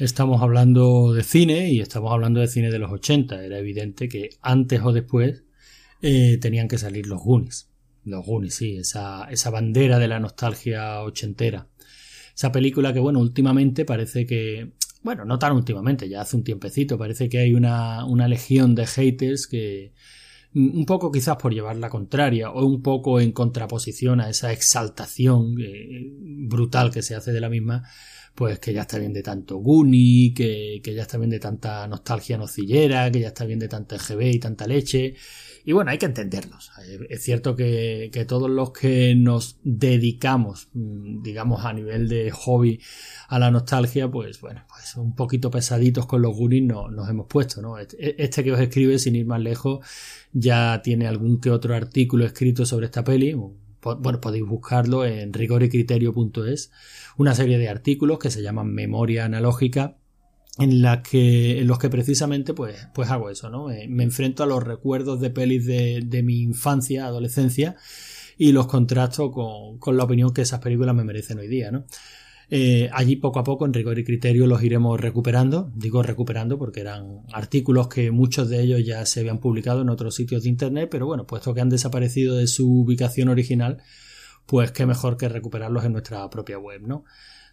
[0.00, 3.44] Estamos hablando de cine y estamos hablando de cine de los 80.
[3.44, 5.44] Era evidente que antes o después
[6.00, 7.68] eh, tenían que salir los Goonies.
[8.06, 11.68] Los Goonies, sí, esa, esa bandera de la nostalgia ochentera.
[12.34, 14.72] Esa película que, bueno, últimamente parece que,
[15.02, 18.86] bueno, no tan últimamente, ya hace un tiempecito, parece que hay una, una legión de
[18.86, 19.92] haters que,
[20.54, 25.56] un poco quizás por llevar la contraria o un poco en contraposición a esa exaltación
[25.60, 26.08] eh,
[26.48, 27.84] brutal que se hace de la misma,
[28.40, 31.86] pues que ya está bien de tanto Guni, que, que ya está bien de tanta
[31.86, 35.14] nostalgia nocillera, que ya está bien de tanta EGB y tanta leche.
[35.62, 36.70] Y bueno, hay que entenderlos.
[37.10, 42.80] Es cierto que, que todos los que nos dedicamos, mm, digamos, a nivel de hobby
[43.28, 47.26] a la nostalgia, pues bueno, pues un poquito pesaditos con los Goonies no, nos hemos
[47.26, 47.76] puesto, ¿no?
[47.76, 49.86] Este, este que os escribe, sin ir más lejos,
[50.32, 53.34] ya tiene algún que otro artículo escrito sobre esta peli.
[53.82, 56.70] Bueno, podéis buscarlo en rigoricriterio.es,
[57.20, 59.98] una serie de artículos que se llaman Memoria Analógica
[60.56, 63.66] en, la que, en los que precisamente pues, pues hago eso, ¿no?
[63.66, 67.76] Me, enfrento a los recuerdos de pelis de, mi infancia, adolescencia,
[68.38, 71.84] y los contrasto con, con, la opinión que esas películas me merecen hoy día, ¿no?
[72.48, 75.70] Eh, allí poco a poco, en rigor y criterio, los iremos recuperando.
[75.74, 80.14] Digo recuperando porque eran artículos que muchos de ellos ya se habían publicado en otros
[80.14, 83.82] sitios de internet, pero bueno, puesto que han desaparecido de su ubicación original,
[84.50, 87.04] pues qué mejor que recuperarlos en nuestra propia web, ¿no?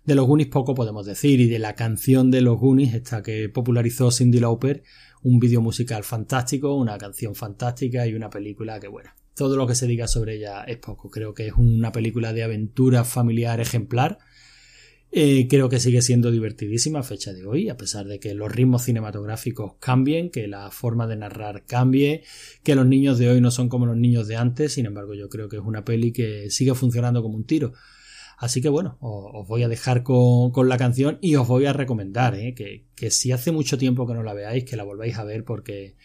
[0.04, 3.50] De los Goonies poco podemos decir y de la canción de los Goonies, esta que
[3.50, 4.82] popularizó Cindy Lauper,
[5.22, 9.76] un vídeo musical fantástico, una canción fantástica y una película que bueno, todo lo que
[9.76, 11.12] se diga sobre ella es poco.
[11.12, 14.18] Creo que es una película de aventura familiar ejemplar.
[15.12, 18.51] Eh, creo que sigue siendo divertidísima a fecha de hoy, a pesar de que los
[18.51, 22.24] ritmos cinematográficos cambien, que la forma de narrar cambie,
[22.62, 25.30] que los niños de hoy no son como los niños de antes, sin embargo yo
[25.30, 27.74] creo que es una peli que sigue funcionando como un tiro.
[28.38, 32.36] Así que bueno, os, voy a dejar con, la canción y os voy a recomendar
[32.36, 32.53] ¿eh?
[32.53, 35.43] que, que, si hace mucho tiempo que no la veáis, que la volváis a ver
[35.43, 35.95] porque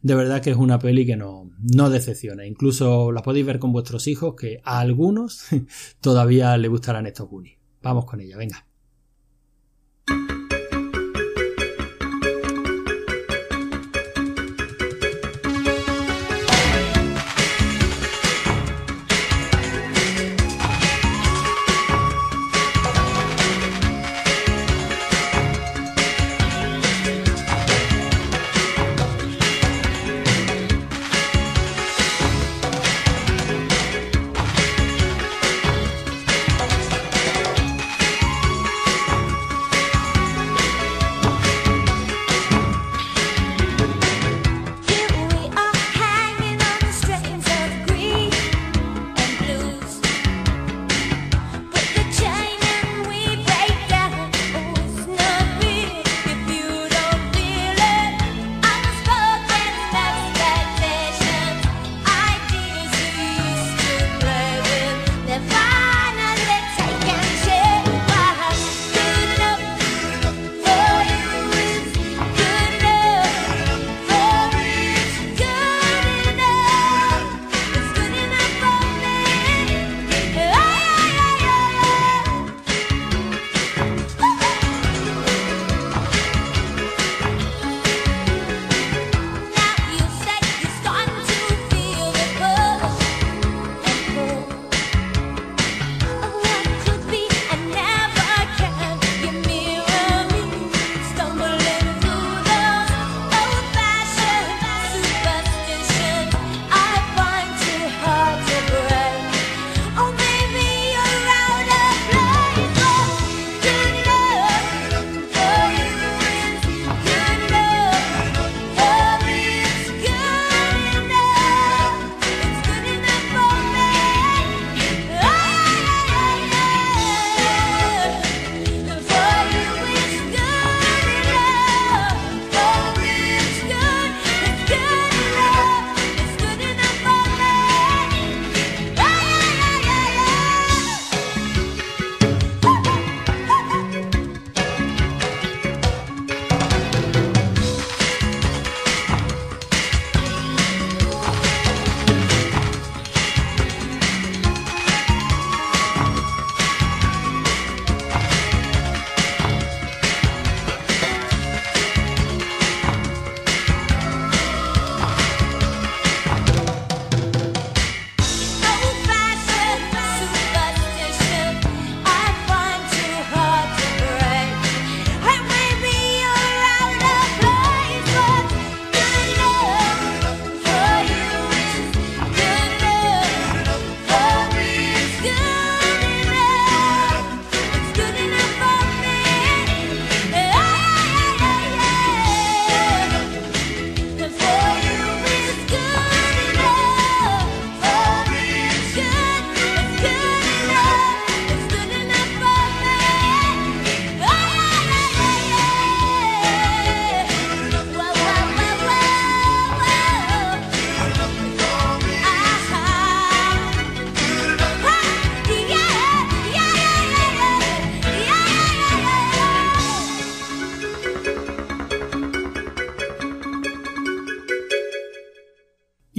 [0.00, 2.46] de verdad que es una peli que no, no decepciona.
[2.46, 5.46] Incluso la podéis ver con vuestros hijos, que a algunos
[6.00, 7.61] todavía le gustarán estos Goonies.
[7.82, 8.64] Vamos con ella, venga.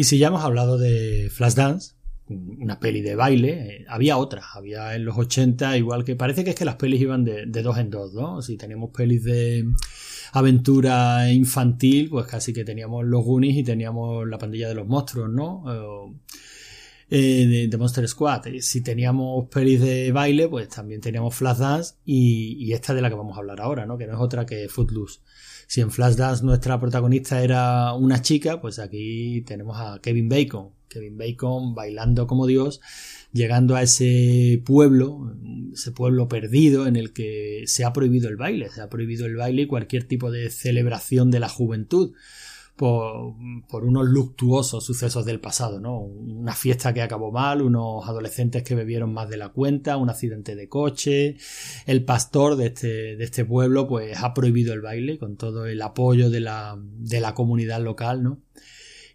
[0.04, 1.94] Y si ya hemos hablado de Flashdance,
[2.28, 6.50] una peli de baile, eh, había otra, había en los 80, igual que parece que
[6.50, 8.42] es que las pelis iban de, dos en dos, ¿no?
[8.42, 9.64] Si teníamos pelis de
[10.34, 15.30] aventura infantil, pues casi que teníamos los Goonies y teníamos la pandilla de los monstruos,
[15.30, 15.64] ¿no?
[17.10, 18.42] Eh, de, Monster Squad.
[18.60, 23.16] Si teníamos pelis de baile, pues también teníamos Flashdance y, y esta de la que
[23.16, 23.98] vamos a hablar ahora, ¿no?
[23.98, 25.22] Que no es otra que Footloose.
[25.68, 30.70] Si en Flashdance nuestra protagonista era una chica, pues aquí tenemos a Kevin Bacon.
[30.94, 32.80] Kevin Bacon bailando como Dios,
[33.32, 35.36] llegando a ese pueblo,
[35.74, 39.36] ese pueblo perdido en el que se ha prohibido el baile, se ha prohibido el
[39.36, 42.14] baile y cualquier tipo de celebración de la juventud.
[42.76, 43.36] Por,
[43.70, 46.00] por, unos luctuosos sucesos del pasado, ¿no?
[46.00, 50.56] Una fiesta que acabó mal, unos adolescentes que bebieron más de la cuenta, un accidente
[50.56, 51.38] de coche.
[51.86, 55.82] El pastor de este, de este pueblo, pues ha prohibido el baile con todo el
[55.84, 58.42] apoyo de la, de la comunidad local, ¿no?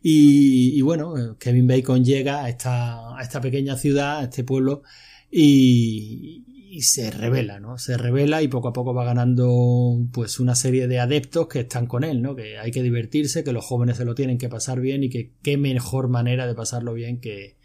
[0.00, 4.82] Y, y, bueno, Kevin Bacon llega a esta, a esta pequeña ciudad, a este pueblo,
[5.30, 7.78] y, y se revela, ¿no?
[7.78, 11.86] Se revela y poco a poco va ganando pues una serie de adeptos que están
[11.86, 12.36] con él, ¿no?
[12.36, 15.32] Que hay que divertirse, que los jóvenes se lo tienen que pasar bien y que
[15.42, 17.56] qué mejor manera de pasarlo bien que,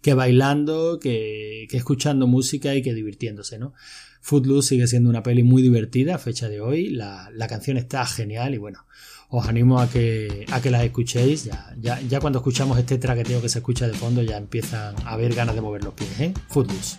[0.00, 3.74] que bailando, que, que escuchando música y que divirtiéndose, ¿no?
[4.22, 8.04] Footloose sigue siendo una peli muy divertida a fecha de hoy, la, la canción está
[8.06, 8.86] genial y bueno,
[9.28, 11.44] os animo a que, a que la escuchéis.
[11.44, 15.12] Ya, ya, ya cuando escuchamos este traqueteo que se escucha de fondo ya empiezan a
[15.12, 16.34] haber ganas de mover los pies, ¿eh?
[16.48, 16.98] Footloose.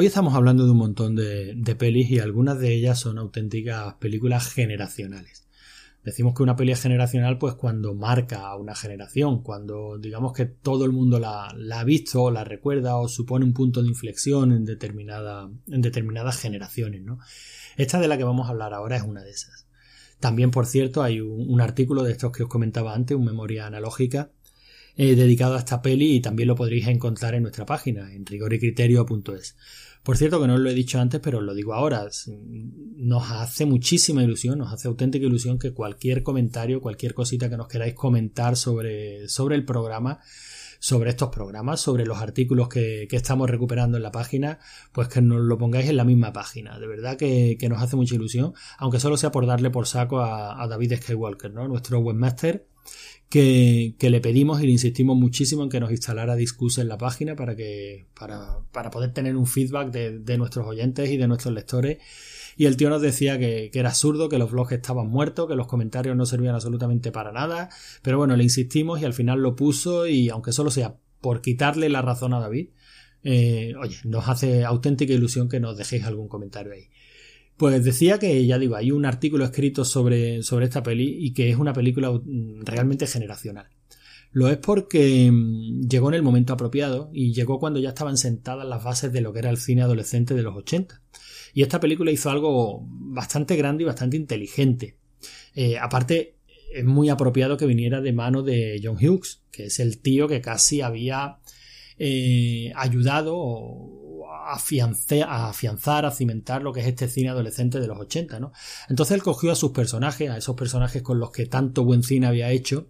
[0.00, 4.46] Hoy estamos hablando de un montón de, pelis y algunas de ellas son auténticas películas
[4.46, 5.48] generacionales.
[6.04, 10.46] Decimos que una peli es generacional pues cuando marca a una generación, cuando digamos que
[10.46, 14.52] todo el mundo la, ha visto o la recuerda o supone un punto de inflexión
[14.52, 17.02] en, determinada, en determinadas generaciones.
[17.02, 17.18] ¿no?
[17.76, 19.66] Esta de la que vamos a hablar ahora es una de esas.
[20.20, 23.66] También, por cierto, hay un, un artículo de estos que os comentaba antes, un memoria
[23.66, 24.30] analógica,
[25.00, 29.56] eh, dedicado a esta peli y también lo podréis encontrar en nuestra página, en rigoricriterio.es.
[30.08, 32.08] Por cierto, que no os lo he dicho antes, pero os lo digo ahora.
[32.96, 37.68] Nos hace muchísima ilusión, nos hace auténtica ilusión que cualquier comentario, cualquier cosita que nos
[37.68, 40.20] queráis comentar sobre, sobre el programa,
[40.78, 44.60] sobre estos programas, sobre los artículos que, que, estamos recuperando en la página,
[44.92, 46.78] pues que nos lo pongáis en la misma página.
[46.78, 50.20] De verdad que, que nos hace mucha ilusión, aunque solo sea por darle por saco
[50.20, 51.68] a, a David Skywalker, ¿no?
[51.68, 52.66] nuestro webmaster,
[53.28, 57.36] que, le pedimos y le insistimos muchísimo en que nos instalara Discus en la página
[57.36, 61.54] para que para, para poder tener un feedback de, de, nuestros oyentes y de nuestros
[61.54, 61.98] lectores
[62.56, 65.54] y el tío nos decía que, que, era absurdo, que los blogs estaban muertos, que
[65.54, 67.68] los comentarios no servían absolutamente para nada,
[68.02, 71.88] pero bueno, le insistimos y al final lo puso y aunque solo sea por quitarle
[71.88, 72.70] la razón a David,
[73.22, 76.88] eh, oye, nos hace auténtica ilusión que nos dejéis algún comentario ahí.
[77.58, 81.50] Pues decía que, ya digo, hay un artículo escrito sobre, sobre esta peli y que
[81.50, 83.66] es una película mm, realmente generacional.
[84.30, 88.64] Lo es porque mm, llegó en el momento apropiado y llegó cuando ya estaban sentadas
[88.64, 91.02] las bases de lo que era el cine adolescente de los 80.
[91.52, 94.96] Y esta película hizo algo bastante grande y bastante inteligente.
[95.56, 96.36] Eh, aparte,
[96.72, 100.40] es muy apropiado que viniera de mano de John Hughes, que es el tío que
[100.40, 101.38] casi había
[101.98, 103.34] eh, ayudado
[104.48, 108.52] a afianzar, a cimentar lo que es este cine adolescente de los 80, ¿no?
[108.88, 112.26] Entonces él cogió a sus personajes, a esos personajes con los que tanto buen cine
[112.26, 112.88] había hecho,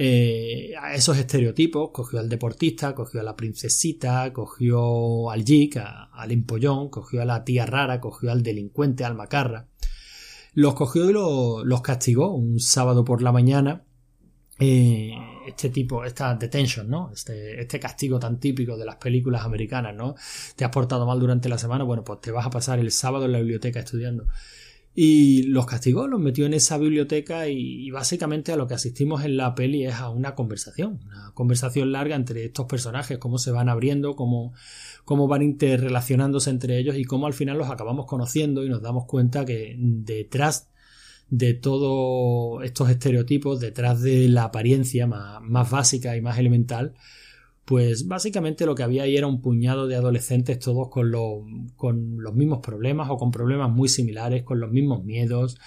[0.00, 5.76] eh, a esos estereotipos, cogió al deportista, cogió a la princesita, cogió al geek,
[6.12, 9.66] al empollón, cogió a la tía rara, cogió al delincuente, al macarra.
[10.54, 13.84] Los cogió y lo, los castigó un sábado por la mañana
[14.60, 15.12] eh,
[15.48, 17.10] este tipo, esta detention, ¿no?
[17.12, 20.14] Este, este castigo tan típico de las películas americanas, ¿no?
[20.56, 23.26] Te has portado mal durante la semana, bueno, pues te vas a pasar el sábado
[23.26, 24.26] en la biblioteca estudiando.
[24.94, 29.24] Y los castigó, los metió en esa biblioteca y, y, básicamente a lo que asistimos
[29.24, 33.52] en la peli es a una conversación, una conversación larga entre estos personajes, cómo se
[33.52, 34.54] van abriendo, cómo,
[35.04, 39.04] cómo van interrelacionándose entre ellos y cómo al final los acabamos conociendo y nos damos
[39.06, 40.68] cuenta que detrás
[41.30, 46.94] de todos estos estereotipos, detrás de la apariencia más, más, básica y más elemental,
[47.68, 52.34] pues básicamente lo que había ahí era un puñado de adolescentes todos con, con los
[52.34, 55.58] mismos problemas o con problemas muy similares, con los mismos miedos,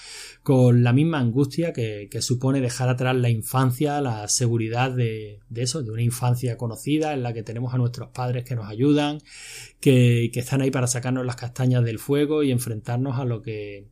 [0.42, 5.62] con la misma angustia que, que supone dejar atrás la infancia, la seguridad de, de,
[5.62, 9.20] eso, de una infancia conocida en la que tenemos a nuestros padres que nos ayudan,
[9.80, 13.91] que, que están ahí para sacarnos las castañas del fuego y enfrentarnos a lo que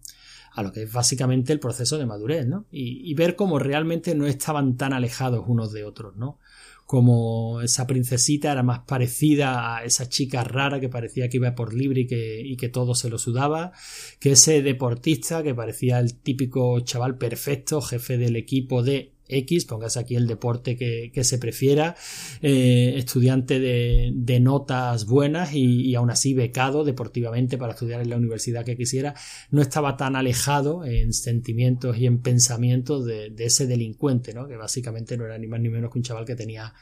[0.60, 2.66] a lo que es básicamente el proceso de madurez, ¿no?
[2.72, 6.40] Y, y, ver cómo realmente no estaban tan alejados unos de otros, ¿no?
[6.86, 11.74] Como esa princesita era más parecida a esa chica rara que parecía que iba por
[11.74, 13.74] libre y que, y que todo se lo sudaba,
[14.20, 20.00] que ese deportista que parecía el típico chaval perfecto, jefe del equipo de X, póngase
[20.00, 21.96] aquí el deporte que, que se prefiera,
[22.42, 28.10] eh, estudiante de, de, notas buenas y, y, aún así becado deportivamente para estudiar en
[28.10, 29.14] la universidad que quisiera,
[29.52, 34.48] no estaba tan alejado en sentimientos y en pensamientos de, de ese delincuente, ¿no?
[34.48, 36.74] que básicamente no era ni más ni menos que un chaval que tenía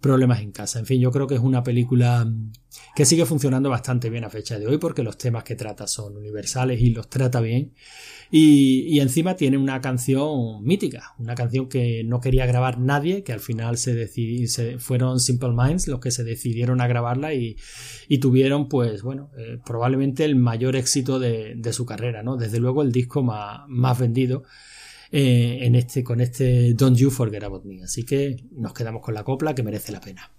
[0.00, 0.78] problemas en casa.
[0.78, 2.30] En fin, yo creo que es una película
[2.94, 6.16] que sigue funcionando bastante bien a fecha de hoy porque los temas que trata son
[6.16, 7.72] universales y los trata bien.
[8.32, 13.40] Y, encima tiene una canción mítica, una canción que no quería grabar nadie, que al
[13.40, 14.06] final se,
[14.78, 17.56] fueron Simple Minds los que se decidieron a grabarla y,
[18.20, 22.36] tuvieron, pues bueno, eh, probablemente el mayor éxito de, su carrera, ¿no?
[22.36, 24.44] Desde luego el disco más vendido.
[25.12, 27.82] Eh, en este, con este Don't You Forget About Me.
[27.82, 30.30] Así que nos quedamos con la copla que merece la pena.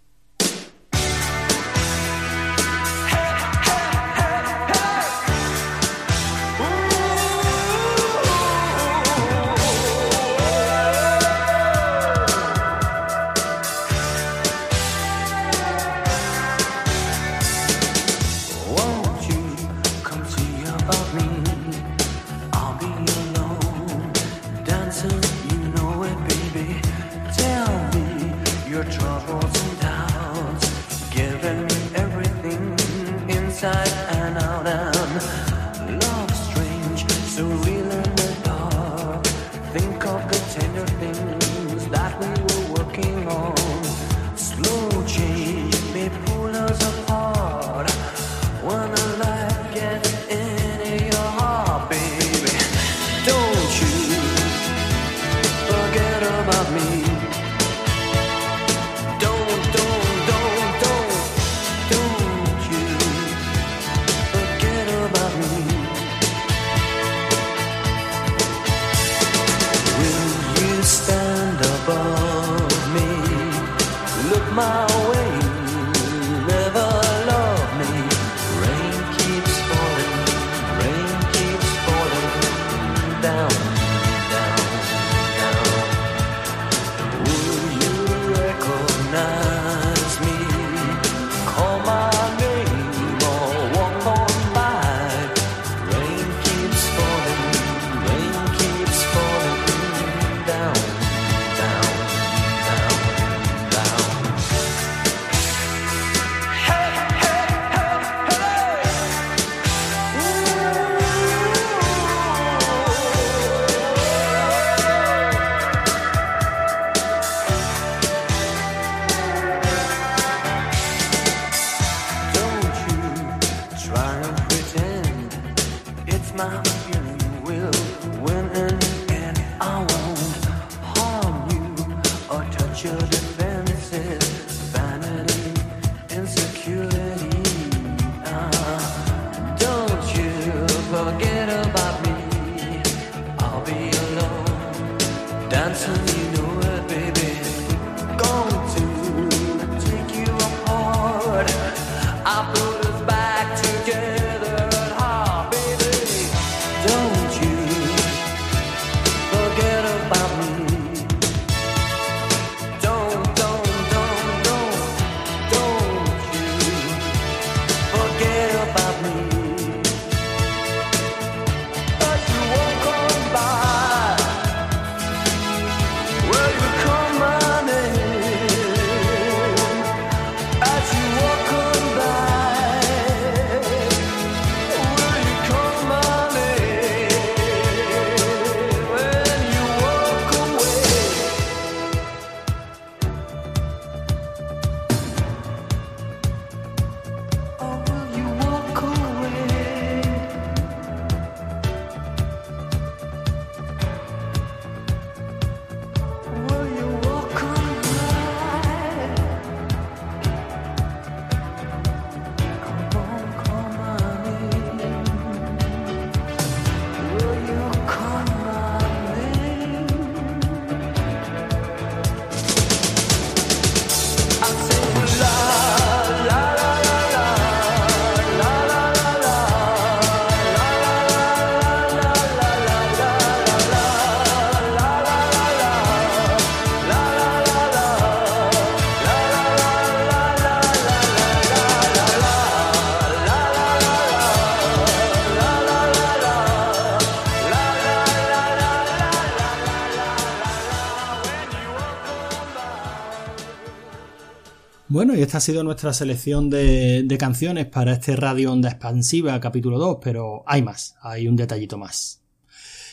[255.12, 259.78] Bueno, y esta ha sido nuestra selección de, canciones para este Radio Onda Expansiva capítulo
[259.78, 262.22] 2, pero hay más, hay un detallito más.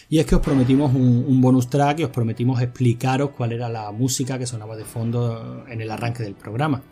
[0.09, 3.69] Y es que os prometimos un, un bonus track y os prometimos explicaros cuál era
[3.69, 6.83] la música que sonaba de fondo en el arranque del programa.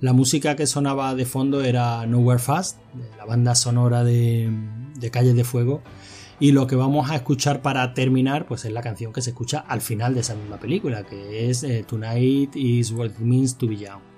[0.00, 2.78] La música que sonaba de fondo era Nowhere Fast,
[3.18, 4.48] la banda sonora de,
[4.94, 5.82] de Calles de Fuego,
[6.38, 9.58] y lo que vamos a escuchar para terminar, pues es la canción que se escucha
[9.58, 13.66] al final de esa misma película, que es eh, Tonight is what it means to
[13.66, 14.11] be young.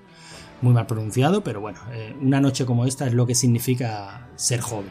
[0.65, 4.63] Muy mal pronunciado, pero bueno, eh, una noche como esta es lo que significa ser
[4.63, 4.89] joven.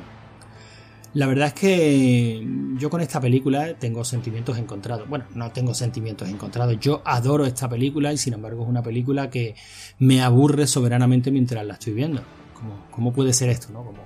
[1.15, 2.47] La verdad es que
[2.77, 5.09] yo con esta película tengo sentimientos encontrados.
[5.09, 6.79] Bueno, no tengo sentimientos encontrados.
[6.79, 9.55] Yo adoro esta película y sin embargo es una película que
[9.97, 12.21] me aburre soberanamente mientras la estoy viendo.
[12.53, 13.73] ¿Cómo, cómo puede ser esto?
[13.73, 13.83] ¿no?
[13.83, 14.03] ¿Cómo,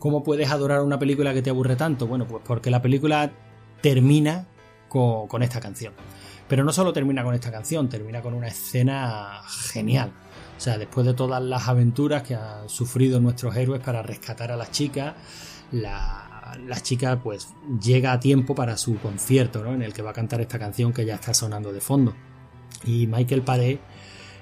[0.00, 2.08] ¿Cómo puedes adorar una película que te aburre tanto?
[2.08, 3.30] Bueno, pues porque la película
[3.80, 4.48] termina
[4.88, 5.92] con, con esta canción.
[6.48, 9.42] Pero no solo termina con esta canción, termina con una escena
[9.72, 10.12] genial.
[10.58, 14.56] O sea, después de todas las aventuras que han sufrido nuestros héroes para rescatar a
[14.56, 15.14] las chicas,
[15.70, 19.72] la, chica pues llega a tiempo para su concierto, ¿no?
[19.72, 22.12] En el que va a cantar esta canción que ya está sonando de fondo.
[22.84, 23.78] Y Michael Paré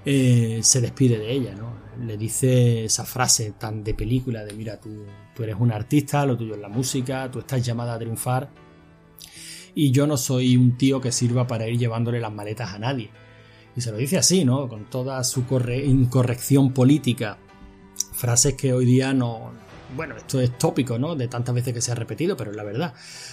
[0.06, 1.76] eh, se despide de ella, ¿no?
[2.02, 5.04] Le dice esa frase tan de película de mira, tú,
[5.34, 8.48] tú eres un artista, lo tuyo es la música, tú estás llamada a triunfar
[9.74, 13.10] y yo no soy un tío que sirva para ir llevándole las maletas a nadie.
[13.76, 14.68] Y se lo dice así, ¿no?
[14.68, 17.38] Con toda su corre- incorrección política.
[18.12, 19.52] Frases que hoy día no...
[19.94, 21.14] Bueno, esto es tópico, ¿no?
[21.14, 22.92] De tantas veces que se ha repetido, pero es la verdad.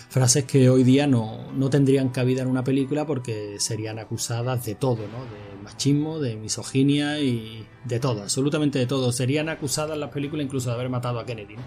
[0.10, 4.76] Frases que hoy día no, no tendrían cabida en una película porque serían acusadas de
[4.76, 5.24] todo, ¿no?
[5.24, 9.12] De machismo, de misoginia y de todo, absolutamente de todo.
[9.12, 11.64] Serían acusadas en las películas incluso de haber matado a Kennedy, ¿no?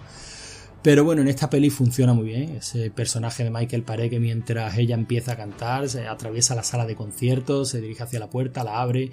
[0.86, 2.58] Pero bueno, en esta peli funciona muy bien.
[2.58, 6.86] Ese personaje de Michael Paré que mientras ella empieza a cantar, se atraviesa la sala
[6.86, 9.10] de conciertos, se dirige hacia la puerta, la abre,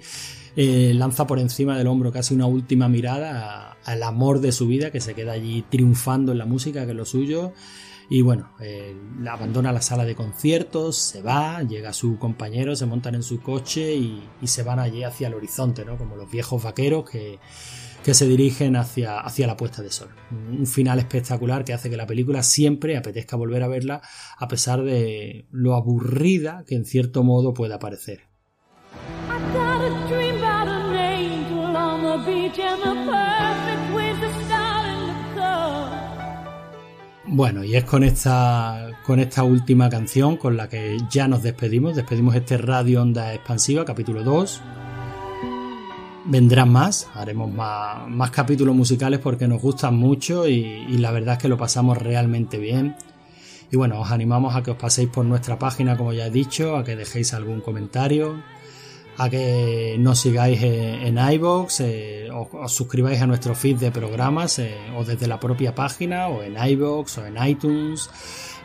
[0.54, 4.92] eh, lanza por encima del hombro casi una última mirada al amor de su vida
[4.92, 7.52] que se queda allí triunfando en la música, que es lo suyo.
[8.08, 8.94] Y bueno, eh,
[9.28, 13.96] abandona la sala de conciertos, se va, llega su compañero, se montan en su coche
[13.96, 15.98] y, y se van allí hacia el horizonte, ¿no?
[15.98, 17.40] Como los viejos vaqueros que,
[18.04, 20.10] que se dirigen hacia, hacia la puesta de sol.
[20.30, 24.02] Un final espectacular que hace que la película siempre apetezca volver a verla
[24.36, 28.20] a pesar de lo aburrida que en cierto modo pueda parecer.
[37.26, 41.96] Bueno, y es con esta, con esta última canción con la que ya nos despedimos.
[41.96, 44.62] Despedimos este Radio Onda Expansiva, capítulo 2.
[46.26, 51.48] Vendrán más, haremos más, capítulos musicales porque nos gustan mucho y, la verdad es que
[51.48, 52.96] lo pasamos realmente bien.
[53.70, 56.76] Y bueno, os animamos a que os paséis por nuestra página, como ya he dicho,
[56.76, 58.42] a que dejéis algún comentario,
[59.18, 64.58] a que nos sigáis en, en iBox, eh, os, suscribáis a nuestro feed de programas,
[64.60, 68.08] eh, o desde la propia página, o en iBox, o en iTunes.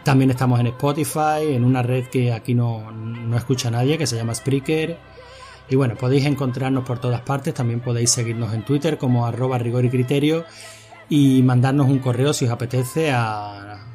[0.06, 4.16] También estamos en Spotify, en una red que aquí no, no escucha nadie, que se
[4.16, 5.09] llama Spreaker.
[5.70, 9.86] Y bueno, podéis encontrarnos por todas partes, también podéis seguirnos en Twitter como arroba rigor
[9.86, 10.46] y criterio
[11.10, 13.86] y mandarnos un correo si os apetece a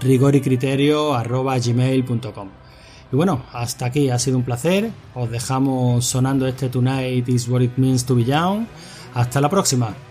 [0.00, 2.48] rigoricriterio arroba gmail.com.
[3.12, 4.90] Y bueno, hasta aquí ha sido un placer.
[5.14, 8.66] Os dejamos sonando este Tonight is what it means to be young.
[9.14, 10.09] Hasta la próxima.